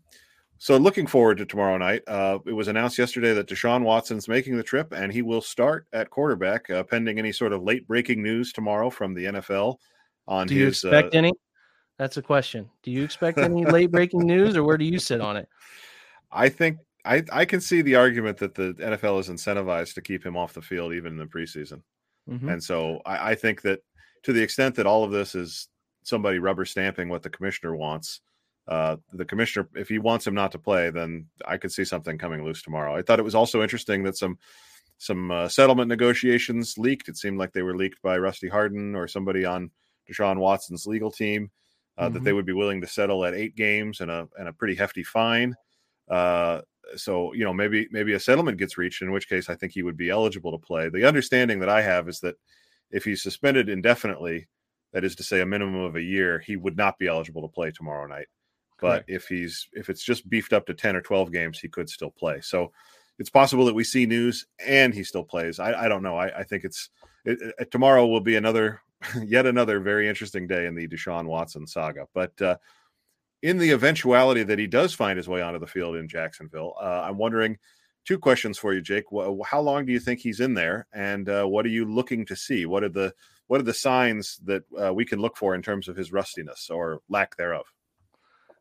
[0.60, 2.04] so looking forward to tomorrow night.
[2.08, 5.88] Uh, it was announced yesterday that Deshaun Watson's making the trip, and he will start
[5.92, 9.78] at quarterback, uh, pending any sort of late breaking news tomorrow from the NFL
[10.28, 10.84] on Do you his.
[10.84, 11.34] expect uh, any?
[11.98, 12.70] That's a question.
[12.82, 15.48] Do you expect any late breaking news or where do you sit on it?
[16.32, 20.26] I think I I can see the argument that the NFL is incentivized to keep
[20.26, 21.82] him off the field even in the preseason.
[22.30, 22.54] Mhm.
[22.54, 23.82] And so I, I think that
[24.24, 25.68] to the extent that all of this is
[26.04, 28.22] somebody rubber stamping what the commissioner wants,
[28.68, 32.18] uh, the commissioner, if he wants him not to play, then I could see something
[32.18, 32.96] coming loose tomorrow.
[32.96, 34.38] I thought it was also interesting that some
[35.00, 37.10] some uh, settlement negotiations leaked.
[37.10, 39.72] It seemed like they were leaked by Rusty Hardin or somebody on
[40.10, 41.52] Deshaun Watson's legal team.
[41.98, 44.54] Uh, That they would be willing to settle at eight games and a and a
[44.54, 45.56] pretty hefty fine.
[46.10, 46.62] Uh,
[46.96, 49.84] so you know maybe maybe a settlement gets reached in which case i think he
[49.84, 50.90] would be eligible to play.
[50.90, 52.36] The understanding that i have is that
[52.92, 54.48] if he's suspended indefinitely
[54.92, 57.48] that is to say a minimum of a year he would not be eligible to
[57.48, 58.28] play tomorrow night.
[58.80, 59.10] But Correct.
[59.10, 62.12] if he's if it's just beefed up to 10 or 12 games he could still
[62.12, 62.42] play.
[62.42, 62.72] So
[63.18, 65.60] it's possible that we see news and he still plays.
[65.60, 66.18] I, I don't know.
[66.18, 66.90] I, I think it's
[67.26, 68.82] it, it- tomorrow will be another
[69.24, 72.08] yet another very interesting day in the deshaun watson saga.
[72.14, 72.58] But uh
[73.44, 77.02] in the eventuality that he does find his way onto the field in Jacksonville, uh,
[77.04, 77.58] I'm wondering
[78.06, 79.04] two questions for you, Jake.
[79.46, 82.36] How long do you think he's in there, and uh, what are you looking to
[82.36, 82.66] see?
[82.66, 83.14] What are the
[83.48, 86.70] what are the signs that uh, we can look for in terms of his rustiness
[86.70, 87.66] or lack thereof?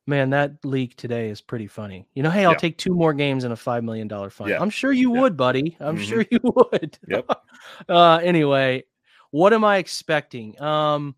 [0.09, 2.09] Man, that leak today is pretty funny.
[2.15, 2.57] You know, hey, I'll Yeah.
[2.59, 4.49] take two more games and a five million dollar fine.
[4.49, 4.61] Yeah.
[4.61, 5.21] I'm sure you Yeah.
[5.21, 5.77] would, buddy.
[5.79, 6.01] I'm Mhm.
[6.09, 6.99] sure you would.
[7.07, 7.31] Yep.
[7.89, 8.83] uh anyway,
[9.31, 10.61] what am I expecting?
[10.61, 11.15] Um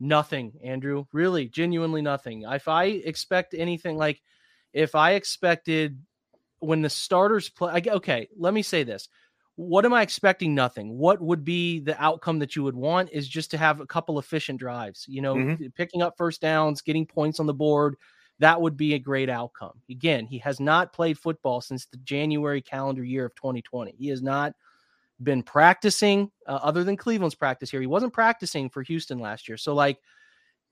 [0.00, 1.04] nothing, Andrew.
[1.12, 2.44] Really, genuinely nothing.
[2.48, 4.22] If I expect anything like
[4.72, 6.00] if I expected
[6.60, 9.08] when the starters play I- okay, let me say this.
[9.56, 10.54] What am I expecting?
[10.54, 10.96] Nothing.
[10.98, 14.18] What would be the outcome that you would want is just to have a couple
[14.18, 15.74] efficient drives, you know, Mhm.
[15.74, 17.96] picking up first downs, getting points on the board.
[18.38, 19.82] That would be a great outcome.
[19.90, 23.92] Again, he has not played football since the January calendar year of 2020.
[23.98, 24.54] He has not
[25.22, 27.80] been practicing uh, other than Cleveland's practice here.
[27.80, 29.56] He wasn't practicing for Houston last year.
[29.56, 29.98] So like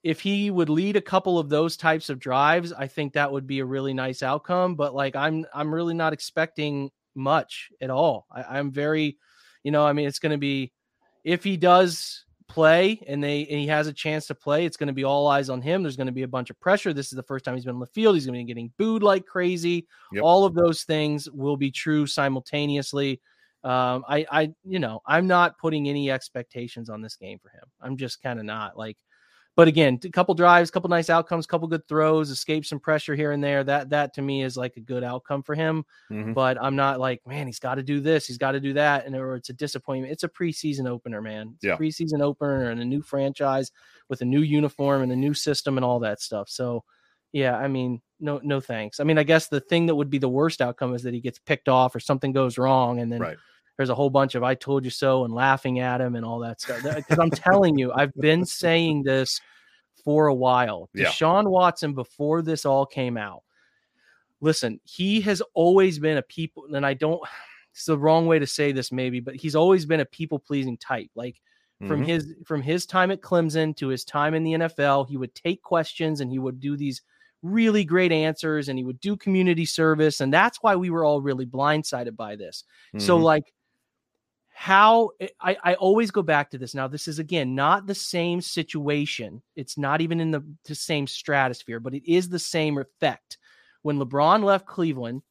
[0.03, 3.47] if he would lead a couple of those types of drives, I think that would
[3.47, 4.75] be a really nice outcome.
[4.75, 8.27] But like I'm I'm really not expecting much at all.
[8.31, 9.19] I, I'm very,
[9.63, 10.73] you know, I mean it's gonna be
[11.25, 14.89] if he does play and they and he has a chance to play, it's going
[14.89, 15.83] to be all eyes on him.
[15.83, 16.93] There's going to be a bunch of pressure.
[16.93, 18.15] This is the first time he's been on the field.
[18.15, 19.87] He's going to be getting booed like crazy.
[20.13, 20.23] Yep.
[20.25, 23.21] All of those things will be true simultaneously.
[23.65, 27.65] Um, I, I, you know, I'm not putting any expectations on this game for him.
[27.81, 28.97] I'm just kind of not like
[29.59, 33.17] but again, a couple drives, a couple nice outcomes, couple good throws, escape some pressure
[33.17, 33.65] here and there.
[33.65, 35.85] That that to me is like a good outcome for him.
[36.13, 36.33] Mm-hmm.
[36.33, 39.05] But I'm not like, man, he's got to do this, he's got to do that,
[39.05, 40.13] and or it's a disappointment.
[40.13, 41.55] It's a preseason opener, man.
[41.57, 41.75] It's yeah.
[41.75, 43.73] a preseason opener and a new franchise
[44.09, 46.49] with a new uniform and a new system and all that stuff.
[46.49, 46.85] So,
[47.33, 49.01] yeah, I mean, no, no thanks.
[49.01, 51.21] I mean, I guess the thing that would be the worst outcome is that he
[51.21, 53.21] gets picked off or something goes wrong, and then.
[53.21, 53.37] Right
[53.79, 56.41] there's a whole bunch of I told you so and laughing at him and all
[56.41, 56.83] that stuff.
[56.83, 59.41] Because I'm telling you, I've been saying this
[60.05, 60.91] for a while.
[60.93, 61.07] Yeah.
[61.07, 63.45] Deshaun Watson, before this all came out,
[64.41, 67.21] listen, he has always been a people, and I don't,
[67.73, 70.77] it's the wrong way to say this maybe, but he's always been a people pleasing
[70.77, 71.11] type.
[71.15, 71.41] Like
[71.81, 71.87] mm-hmm.
[71.89, 75.35] from his from his time at Clemson to his time in the NFL, he would
[75.37, 77.03] take questions and he would do these
[77.43, 81.21] really great answers and he would do community service and that's why we were all
[81.21, 82.65] really blindsided by this.
[82.95, 83.05] Mm-hmm.
[83.07, 83.45] So like
[84.59, 86.75] how eh, I, I always go back to this.
[86.75, 89.41] Now, this is again not the same situation.
[89.55, 93.39] It's not even in the, the same stratosphere, but it is the same effect.
[93.83, 95.23] When LeBron left Cleveland,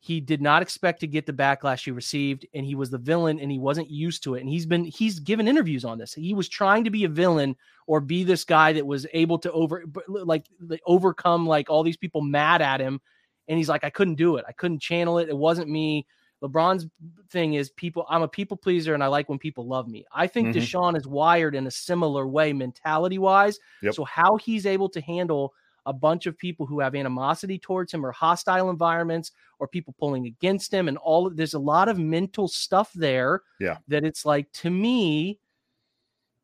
[0.00, 3.40] he did not expect to get the backlash he received, and he was the villain,
[3.40, 4.40] and he wasn't used to it.
[4.40, 6.14] And he's been he's given interviews on this.
[6.14, 9.52] He was trying to be a villain or be this guy that was able to
[9.52, 10.46] over like
[10.86, 13.00] overcome like all these people mad at him,
[13.48, 14.44] and he's like, I couldn't do it.
[14.46, 15.28] I couldn't channel it.
[15.28, 16.06] It wasn't me.
[16.42, 16.86] LeBron's
[17.30, 18.06] thing is people.
[18.08, 20.04] I'm a people pleaser, and I like when people love me.
[20.12, 20.58] I think mm-hmm.
[20.58, 23.58] Deshaun is wired in a similar way, mentality wise.
[23.82, 23.94] Yep.
[23.94, 25.54] So how he's able to handle
[25.86, 30.26] a bunch of people who have animosity towards him or hostile environments or people pulling
[30.26, 34.50] against him and all there's a lot of mental stuff there yeah that it's like
[34.52, 35.38] to me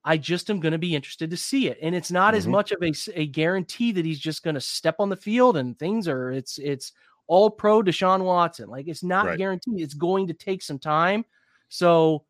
[0.05, 2.38] i just am going to be interested to see it and it's not mm-hmm.
[2.38, 5.57] as much of a, a guarantee that he's just going to step on the field
[5.57, 6.93] and things are it's it's
[7.26, 8.68] all pro Deshaun Watson.
[8.68, 9.38] Like it's not right.
[9.38, 9.80] guaranteed.
[9.80, 11.24] It's going to take some time.
[11.68, 12.24] So,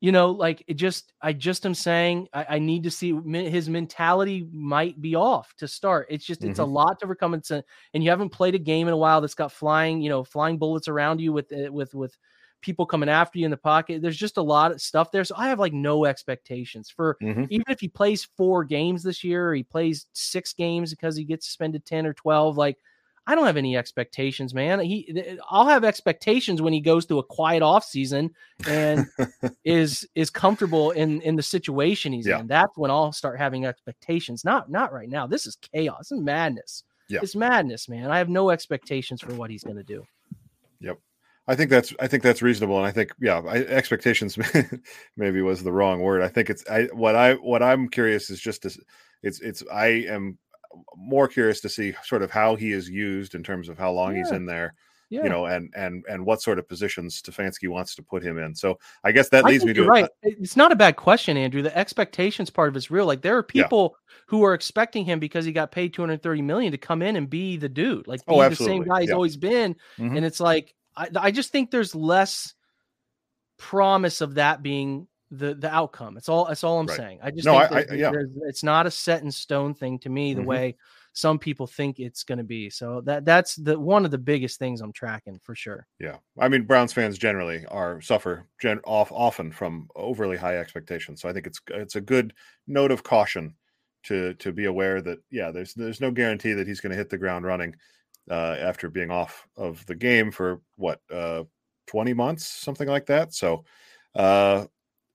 [0.00, 3.68] you know, like it just, I just am saying I, I need to see his
[3.68, 6.08] mentality might be off to start.
[6.10, 6.50] It's just, mm-hmm.
[6.50, 6.72] it's a mm-hmm.
[6.72, 7.34] lot to overcome.
[7.34, 10.10] It's a, and you haven't played a game in a while that's got flying, you
[10.10, 12.16] know, flying bullets around you with, eh, with, with,
[12.62, 14.02] people coming after you in the pocket.
[14.02, 15.22] There's just a lot of stuff there.
[15.24, 17.44] So I have like no expectations for mm-hmm.
[17.50, 21.24] even if he plays four games this year, or he plays six games because he
[21.24, 22.56] gets suspended 10 or 12.
[22.56, 22.78] Like
[23.26, 24.78] I don't have any expectations, man.
[24.80, 28.30] He, I'll have expectations when he goes through a quiet off season
[28.68, 29.06] and
[29.64, 32.40] is is comfortable in in the situation he's yeah.
[32.40, 32.46] in.
[32.46, 34.44] That's when I'll start having expectations.
[34.44, 35.26] Not not right now.
[35.26, 36.84] This is chaos and madness.
[37.08, 37.20] Yeah.
[37.22, 38.10] It's madness, man.
[38.10, 40.04] I have no expectations for what he's going to do.
[40.80, 40.98] Yep.
[41.48, 44.38] I think that's I think that's reasonable, and I think yeah, I, expectations
[45.16, 46.22] maybe was the wrong word.
[46.22, 48.78] I think it's I what I what I'm curious is just this.
[49.22, 50.38] It's it's I am
[50.96, 54.14] more curious to see sort of how he is used in terms of how long
[54.14, 54.22] yeah.
[54.22, 54.74] he's in there.
[55.08, 55.22] Yeah.
[55.22, 58.56] you know, and and and what sort of positions Stefanski wants to put him in.
[58.56, 60.08] So I guess that leads me to right.
[60.22, 61.62] It's not a bad question, Andrew.
[61.62, 63.06] The expectations part of it's real.
[63.06, 64.14] Like there are people yeah.
[64.26, 67.56] who are expecting him because he got paid 230 million to come in and be
[67.56, 69.14] the dude, like be oh, the same guy he's yeah.
[69.14, 69.74] always been.
[69.96, 70.16] Mm-hmm.
[70.16, 72.54] And it's like I, I just think there's less
[73.58, 76.16] promise of that being the the outcome.
[76.16, 76.46] It's all.
[76.46, 76.96] That's all I'm right.
[76.96, 77.18] saying.
[77.22, 78.12] I just no, think I, I, yeah.
[78.46, 80.34] it's not a set in stone thing to me.
[80.34, 80.48] The mm-hmm.
[80.48, 80.76] way
[81.16, 82.68] some people think it's going to be.
[82.68, 85.86] So that that's the one of the biggest things I'm tracking for sure.
[85.98, 91.22] Yeah, I mean Browns fans generally are suffer gen- off often from overly high expectations.
[91.22, 92.34] So I think it's it's a good
[92.66, 93.54] note of caution
[94.04, 97.08] to to be aware that yeah, there's there's no guarantee that he's going to hit
[97.08, 97.74] the ground running
[98.30, 101.44] uh, after being off of the game for what uh,
[101.86, 103.34] 20 months, something like that.
[103.34, 103.64] So.
[104.14, 104.64] Uh,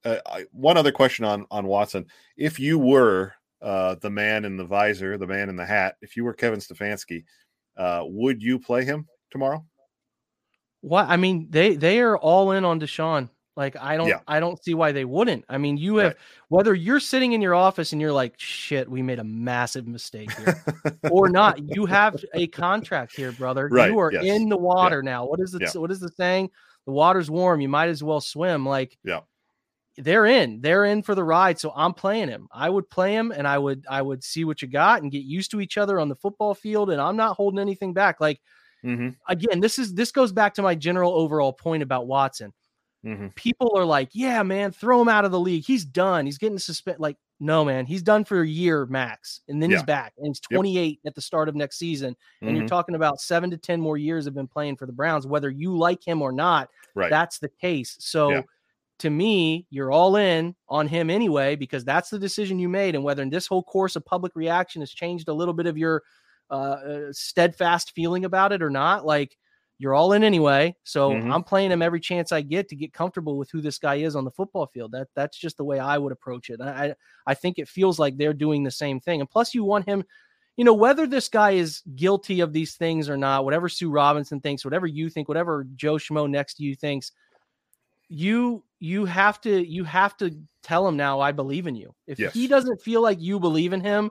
[0.03, 2.05] uh, one other question on on Watson:
[2.37, 6.17] If you were uh, the man in the visor, the man in the hat, if
[6.17, 7.23] you were Kevin Stefanski,
[7.77, 9.63] uh, would you play him tomorrow?
[10.81, 13.29] What I mean, they they are all in on Deshaun.
[13.55, 14.21] Like I don't yeah.
[14.27, 15.45] I don't see why they wouldn't.
[15.47, 16.17] I mean, you have right.
[16.47, 20.31] whether you're sitting in your office and you're like, shit, we made a massive mistake
[20.31, 20.63] here,
[21.11, 21.59] or not.
[21.75, 23.67] You have a contract here, brother.
[23.69, 23.91] Right.
[23.91, 24.23] You are yes.
[24.23, 25.11] in the water yeah.
[25.11, 25.25] now.
[25.25, 25.79] What is the yeah.
[25.79, 26.49] what is the saying?
[26.87, 27.61] The water's warm.
[27.61, 28.65] You might as well swim.
[28.65, 29.19] Like, yeah
[29.97, 33.31] they're in they're in for the ride so i'm playing him i would play him
[33.31, 35.99] and i would i would see what you got and get used to each other
[35.99, 38.39] on the football field and i'm not holding anything back like
[38.85, 39.09] mm-hmm.
[39.27, 42.53] again this is this goes back to my general overall point about watson
[43.03, 43.29] Mm-hmm.
[43.29, 45.63] people are like, "Yeah, man, throw him out of the league.
[45.65, 46.27] He's done.
[46.27, 49.77] He's getting suspended." Like, no, man, he's done for a year max, and then Yeah.
[49.77, 50.55] he's back, and he's Yep.
[50.55, 52.15] 28 at the start of next season.
[52.41, 52.69] And you're Mhm.
[52.69, 55.75] talking about seven to ten more years of been playing for the Browns, whether you
[55.75, 56.69] like him or not.
[56.93, 57.09] Right.
[57.09, 57.95] That's the case.
[57.99, 58.29] So.
[58.29, 58.41] Yeah.
[59.01, 63.03] To me, you're all in on him anyway because that's the decision you made, and
[63.03, 66.03] whether in this whole course of public reaction has changed a little bit of your
[66.51, 69.37] uh, uh, steadfast feeling about it or not, like
[69.79, 70.75] you're all in anyway.
[70.83, 71.33] So Mhm.
[71.33, 74.15] I'm playing him every chance I get to get comfortable with who this guy is
[74.15, 74.91] on the football field.
[74.91, 76.61] That that's just the way I would approach it.
[76.61, 76.95] I I-
[77.25, 79.19] I think it feels like they're doing the same thing.
[79.21, 80.03] And plus, you want him,
[80.57, 84.41] you know, whether this guy is guilty of these things or not, whatever Sue Robinson
[84.41, 87.13] thinks, whatever you think, whatever Joe Schmo next to you thinks,
[88.09, 91.95] you you have to you have to tell him now I believe in you.
[92.07, 92.33] If Yes.
[92.33, 94.09] he doesn't feel like you believe in him,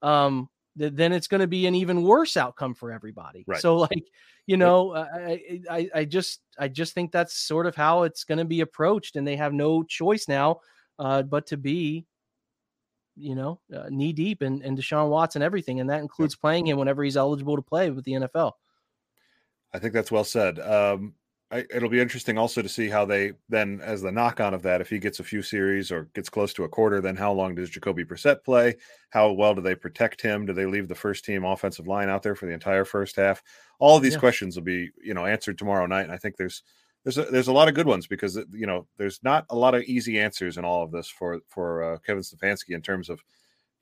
[0.00, 0.48] um,
[0.78, 3.44] th- then it's going to be an even worse outcome for everybody.
[3.46, 3.60] Right.
[3.60, 4.04] So like
[4.46, 8.38] you know I, I i just i just think that's sort of how it's going
[8.38, 10.58] to be approached and they have no choice now
[10.98, 12.04] uh but to be
[13.14, 16.66] you know uh, knee deep in, in deshaun watson and everything and that includes playing
[16.66, 18.52] him whenever he's eligible to play with the nfl
[19.74, 20.60] I think that's well said.
[20.60, 21.14] Um,
[21.52, 24.62] I, it'll be interesting also to see how they then, as the knock on of
[24.62, 27.32] that, if he gets a few series or gets close to a quarter, then how
[27.32, 28.76] long does Jacoby Brissett play?
[29.10, 30.46] How well do they protect him?
[30.46, 33.42] Do they leave the first team offensive line out there for the entire first half?
[33.78, 34.20] All of these Yeah.
[34.20, 36.04] questions will be, you know, answered tomorrow night.
[36.04, 36.62] And I think there's
[37.04, 39.74] there's a, there's a lot of good ones because you know there's not a lot
[39.74, 43.20] of easy answers in all of this for for uh, Kevin Stefanski in terms of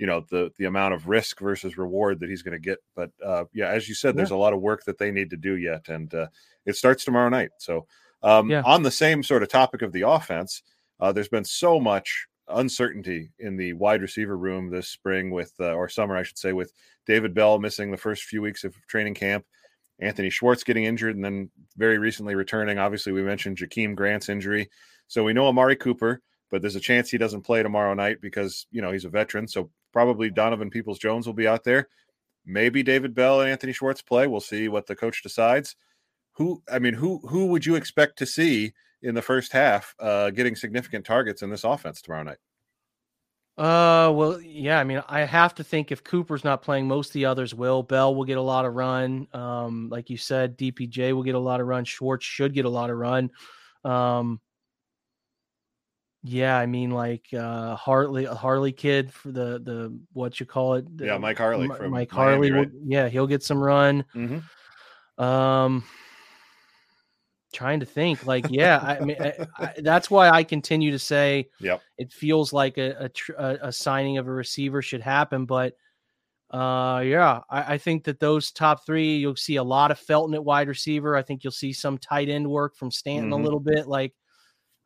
[0.00, 2.78] you know the the amount of risk versus reward that he's going to get.
[2.96, 5.36] But uh, yeah, as you said, there's a lot of work that they need to
[5.36, 6.26] do yet, and uh,
[6.64, 7.50] it starts tomorrow night.
[7.58, 7.86] So
[8.22, 8.62] um, Yeah.
[8.64, 10.62] on the same sort of topic of the offense,
[11.00, 15.74] uh, there's been so much uncertainty in the wide receiver room this spring with uh,
[15.74, 16.72] or summer, I should say, with
[17.06, 19.44] David Bell missing the first few weeks of training camp.
[20.00, 22.78] Anthony Schwartz getting injured and then very recently returning.
[22.78, 24.70] Obviously, we mentioned Jakeem Grant's injury.
[25.08, 28.66] So we know Amari Cooper, but there's a chance he doesn't play tomorrow night because,
[28.70, 29.46] you know, he's a veteran.
[29.46, 31.88] So probably Donovan Peoples Jones will be out there.
[32.44, 34.26] Maybe David Bell and Anthony Schwartz play.
[34.26, 35.76] We'll see what the coach decides.
[36.34, 38.72] Who, I mean, who who would you expect to see
[39.02, 42.38] in the first half uh, getting significant targets in this offense tomorrow night?
[43.58, 44.80] Uh, well, yeah.
[44.80, 47.82] I mean, I have to think if Cooper's not playing, most of the others will.
[47.82, 49.26] Bell will get a lot of run.
[49.34, 51.84] Um, like you said, DPJ will get a lot of run.
[51.84, 53.30] Schwartz should get a lot of run.
[53.84, 54.40] Um,
[56.22, 60.84] yeah, I mean, like uh, Hartley, Harley kid for the the what you call it?
[60.98, 62.50] Yeah, Mike Harley Mi- from Mike Miami, Harley.
[62.52, 62.70] will- right?
[62.86, 64.04] yeah, he'll get some run.
[64.14, 65.22] Mm-hmm.
[65.24, 65.84] Um,
[67.52, 71.48] trying to think, like, yeah, I mean, I, I, that's why I continue to say
[71.60, 71.82] Yep.
[71.98, 75.74] it feels like a a, tr- a a signing of a receiver should happen, but
[76.50, 80.34] uh, yeah, I, I think that those top three, you'll see a lot of Felton
[80.34, 81.16] at wide receiver.
[81.16, 83.40] I think you'll see some tight end work from Stanton Mhm.
[83.40, 83.86] a little bit.
[83.86, 84.12] Like,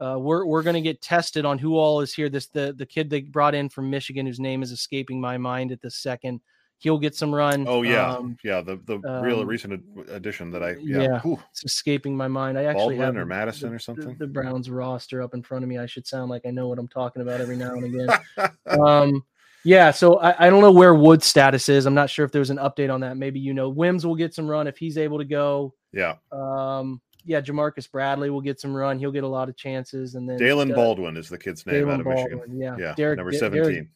[0.01, 2.29] uh, we're we're gonna get tested on who all is here.
[2.29, 5.73] This the the kid they brought in from Michigan, whose name is escaping my mind
[5.73, 6.41] at the second.
[6.79, 7.65] He'll get some run.
[7.69, 8.61] Oh yeah, Um, yeah.
[8.61, 11.35] The the real um, recent addition that I yeah, yeah.
[11.51, 12.59] It's escaping my mind.
[12.59, 14.17] I actually Baldwin have or Madison the- or something?
[14.19, 15.79] The, the Browns roster up in front of me.
[15.79, 18.51] I should sound like I know what I'm talking about every now and again.
[18.81, 19.25] um,
[19.65, 19.93] yeah.
[19.93, 21.87] So I, I don't know where Wood's status is.
[21.87, 23.17] I'm not sure if there's an update on that.
[23.17, 25.73] Maybe you know, Wims will get some run if he's able to go.
[25.93, 26.17] yeah.
[26.33, 28.99] Um, yeah, Jamarcus Bradley will get some run.
[28.99, 30.15] He'll get a lot of chances.
[30.15, 32.41] And then Daylen uh, Baldwin is the kid's name Daylen out of Michigan.
[32.61, 32.77] Yeah.
[32.79, 33.89] Yeah, Derek, number seventeen.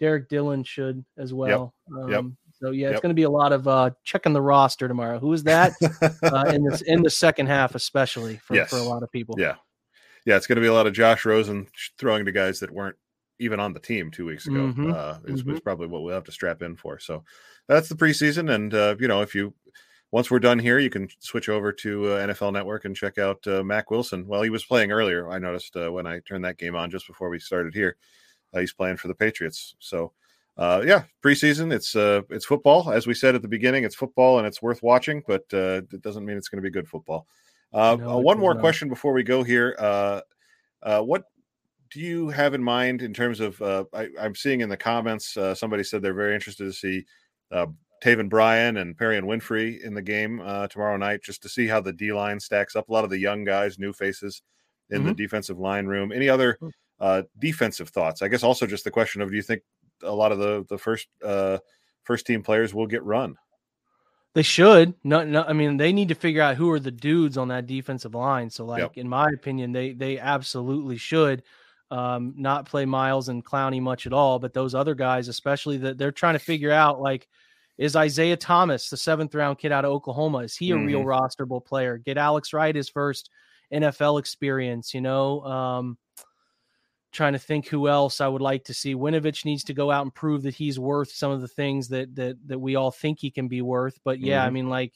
[0.00, 1.74] Derek Dillon should as well.
[2.08, 2.18] Yep.
[2.18, 3.02] Um, So yeah, it's Yep.
[3.02, 5.18] going to be a lot of uh, checking the roster tomorrow.
[5.18, 5.72] Who is that
[6.22, 8.70] uh, in this in the second half, especially for, Yes.
[8.70, 9.34] for a lot of people?
[9.38, 9.56] Yeah.
[10.24, 11.66] Yeah, it's going to be a lot of Josh Rosen
[11.98, 12.96] throwing to guys that weren't
[13.40, 14.72] even on the team two weeks ago.
[14.72, 15.54] Mhm, Uh, is, mhm.
[15.54, 16.98] is probably what we'll have to strap in for.
[16.98, 17.24] So
[17.68, 19.54] that's the preseason, and uh, you know, if you
[20.10, 23.46] once we're done here, you can switch over to uh, NFL Network and check out
[23.46, 24.26] uh, Mack Wilson.
[24.26, 25.30] Well, he was playing earlier.
[25.30, 27.96] I noticed uh, when I turned that game on just before we started here.
[28.54, 29.74] Uh, he's playing for the Patriots.
[29.78, 30.12] So.
[30.56, 31.72] Uh, yeah, preseason.
[31.72, 33.84] It's uh, it's football, as we said at the beginning.
[33.84, 36.72] It's football, and it's worth watching, but uh, it doesn't mean it's going to be
[36.72, 37.28] good football.
[37.72, 38.60] Uh, No, one more not.
[38.60, 39.76] question before we go here.
[39.78, 40.20] Uh,
[40.82, 41.24] uh, what
[41.90, 43.60] do you have in mind in terms of?
[43.62, 47.04] Uh, I, I'm seeing in the comments uh, somebody said they're very interested to see
[47.50, 47.66] uh,
[48.02, 51.66] Taven Bryan and Perry and Winfrey in the game uh, tomorrow night, just to see
[51.66, 52.88] how the D line stacks up.
[52.88, 54.42] A lot of the young guys, new faces
[54.90, 56.12] in the defensive line room.
[56.12, 56.70] Any other Mm.
[57.00, 58.22] uh, defensive thoughts?
[58.22, 59.62] I guess also just the question of do you think
[60.02, 61.58] a lot of the the first uh,
[62.04, 63.36] first team players will get run?
[64.34, 64.94] They should.
[65.04, 65.42] No, no.
[65.42, 68.50] I mean, they need to figure out who are the dudes on that defensive line.
[68.50, 68.92] So, like, Yep.
[68.96, 71.42] in my opinion, they they absolutely should
[71.90, 74.38] um, not play Myles and Clowney much at all.
[74.38, 77.26] But those other guys, especially that they're trying to figure out, like,
[77.78, 81.08] is Isaiah Thomas, the seventh round kid out of Oklahoma, is he a real Mm-hmm.
[81.08, 81.96] rosterable player?
[81.96, 83.30] Get Alex Wright his first
[83.72, 84.92] NFL experience.
[84.92, 85.98] You know, um,
[87.12, 88.94] trying to think who else I would like to see.
[88.94, 92.14] Winovich needs to go out and prove that he's worth some of the things that
[92.16, 93.98] that that we all think he can be worth.
[94.04, 94.46] But yeah, mm-hmm.
[94.46, 94.92] I mean, like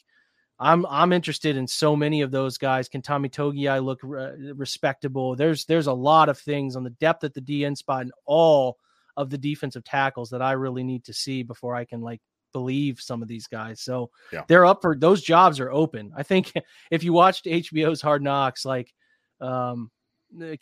[0.59, 2.89] I'm I'm interested in so many of those guys.
[2.89, 5.37] Can Tommy Togiai look re- respectable?
[5.37, 8.79] There's there's a lot of things on the depth at the DN spot and all
[9.17, 12.21] of the defensive tackles that I really need to see before I can like
[12.53, 13.81] believe some of these guys.
[13.81, 14.45] So yeah.
[14.49, 16.13] they're up for those jobs are open.
[16.17, 16.53] I think
[16.91, 18.93] if you watched HBO's Hard Knocks, like
[19.41, 19.91] um,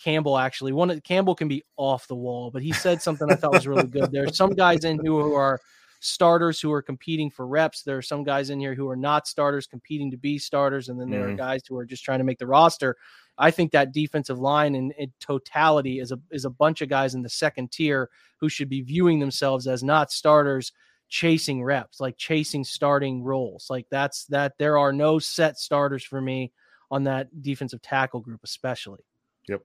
[0.02, 3.34] Campbell actually one of Campbell can be off the wall, but he said something I
[3.34, 4.10] thought was really good.
[4.10, 5.60] There's some guys in who, who are
[6.00, 7.82] starters who are competing for reps.
[7.82, 11.00] There are some guys in here who are not starters competing to be starters, and
[11.00, 11.34] then there mm-hmm.
[11.34, 12.96] are guys who are just trying to make the roster.
[13.38, 17.14] I think that defensive line in, in, totality is a is a bunch of guys
[17.14, 20.72] in the second tier who should be viewing themselves as not starters,
[21.10, 23.66] chasing reps, like chasing starting roles.
[23.68, 26.52] Like that's that there are no set starters for me
[26.90, 29.00] on that defensive tackle group, especially.
[29.48, 29.62] Yep.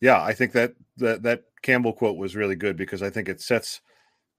[0.00, 3.40] Yeah, I think that that that Campbell quote was really good because I think it
[3.40, 3.80] sets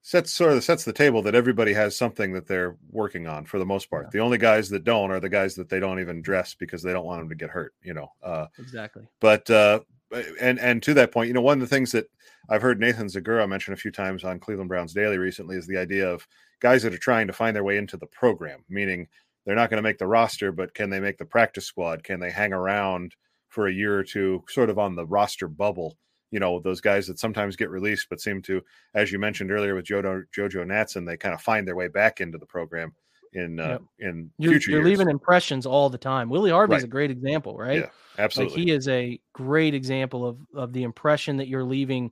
[0.01, 3.59] sets sort of sets the table that everybody has something that they're working on for
[3.59, 4.05] the most part.
[4.05, 4.09] Yeah.
[4.13, 6.93] The only guys that don't are the guys that they don't even dress because they
[6.93, 7.73] don't want them to get hurt.
[7.83, 8.11] You know.
[8.23, 9.07] Uh, exactly.
[9.19, 9.81] But uh,
[10.39, 12.05] and and to that point, you know, one of the things that
[12.49, 15.77] I've heard Nathan Zegura mention a few times on Cleveland Browns Daily recently is the
[15.77, 16.27] idea of
[16.59, 19.07] guys that are trying to find their way into the program, meaning
[19.45, 22.03] they're not going to make the roster, but can they make the practice squad?
[22.03, 23.15] Can they hang around
[23.49, 25.97] for a year or two, sort of on the roster bubble?
[26.31, 28.61] you know those guys that sometimes get released but seem to
[28.93, 32.19] as you mentioned earlier with jojo jojo natson they kind of find their way back
[32.19, 32.93] into the program
[33.33, 33.81] in uh, yep.
[33.99, 34.99] in you're, future you're years.
[34.99, 36.83] leaving impressions all the time willie harvey's right.
[36.83, 40.83] a great example right yeah absolutely like he is a great example of of the
[40.83, 42.11] impression that you're leaving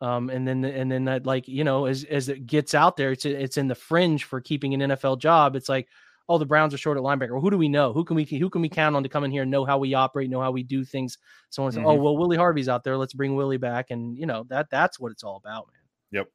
[0.00, 3.12] um, and then and then that like you know as as it gets out there
[3.12, 5.88] it's it's in the fringe for keeping an nfl job it's like
[6.28, 7.32] oh, the Browns are short at linebacker.
[7.32, 7.92] Well, who do we know?
[7.92, 9.78] Who can we who can we count on to come in here and know how
[9.78, 11.18] we operate, know how we do things?
[11.50, 12.00] Someone says, oh, mm-hmm.
[12.00, 12.96] oh, well, Willie Harvey's out there.
[12.96, 16.20] Let's bring Willie back, and you know that that's what it's all about, man.
[16.20, 16.28] Yep.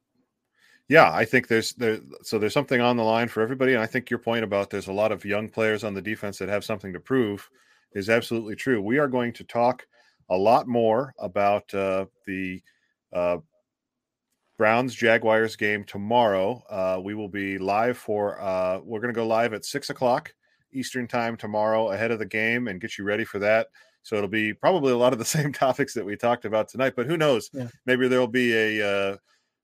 [0.92, 3.86] Yeah, I think there's there so there's something on the line for everybody, and I
[3.86, 6.64] think your point about there's a lot of young players on the defense that have
[6.66, 7.48] something to prove
[7.94, 8.82] is absolutely true.
[8.82, 9.86] We are going to talk
[10.28, 12.60] a lot more about uh, the
[13.10, 13.38] uh,
[14.58, 16.62] Browns Jaguars game tomorrow.
[16.68, 20.34] Uh, we will be live for, uh, we're going to go live at six o'clock
[20.74, 23.68] Eastern time tomorrow ahead of the game and get you ready for that.
[24.02, 26.92] So it'll be probably a lot of the same topics that we talked about tonight,
[26.94, 27.48] but who knows?
[27.54, 27.68] Yeah.
[27.86, 29.16] Maybe there'll be a, uh,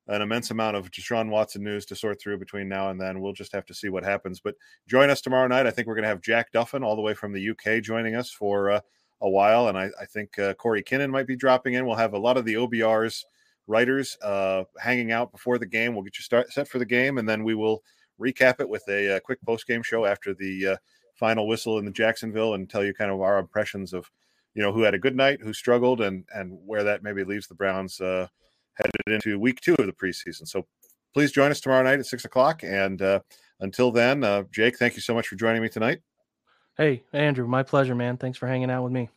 [0.08, 3.20] an immense amount of Deshaun Watson news to sort through between now and then.
[3.20, 4.40] We'll just have to see what happens.
[4.40, 4.54] But
[4.86, 5.66] join us tomorrow night.
[5.66, 8.14] I think we're going to have Jack Duffin all the way from the UK joining
[8.14, 8.80] us for uh,
[9.20, 9.68] a while.
[9.68, 11.86] And I, I think uh, Corey Kinnan might be dropping in.
[11.86, 13.24] We'll have a lot of the OBRs
[13.66, 15.94] writers uh, hanging out before the game.
[15.94, 17.82] We'll get you start set for the game, and then we will
[18.20, 20.76] recap it with a, a uh, quick post game show after the uh,
[21.14, 24.10] final whistle in the Jacksonville, and tell you kind of our impressions of
[24.54, 27.46] you know who had a good night, who struggled, and and where that maybe leaves
[27.46, 28.26] the Browns uh,
[28.78, 30.46] headed into week two of the preseason.
[30.46, 30.66] So
[31.14, 33.20] please join us tomorrow night at six o'clock, and uh,
[33.60, 36.00] until then, uh, Jake, thank you so much for joining me tonight.
[36.76, 38.16] Hey, Andrew, my pleasure, man.
[38.16, 39.08] Thanks for hanging out with me.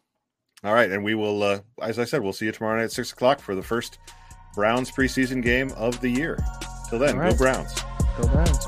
[0.64, 2.92] All right, and we will, uh, as I said, we'll see you tomorrow night at
[2.92, 4.00] six o'clock for the first
[4.56, 6.38] Browns preseason game of the year.
[6.90, 7.32] Till then, right.
[7.32, 7.74] go Browns.
[8.18, 8.68] Go Browns.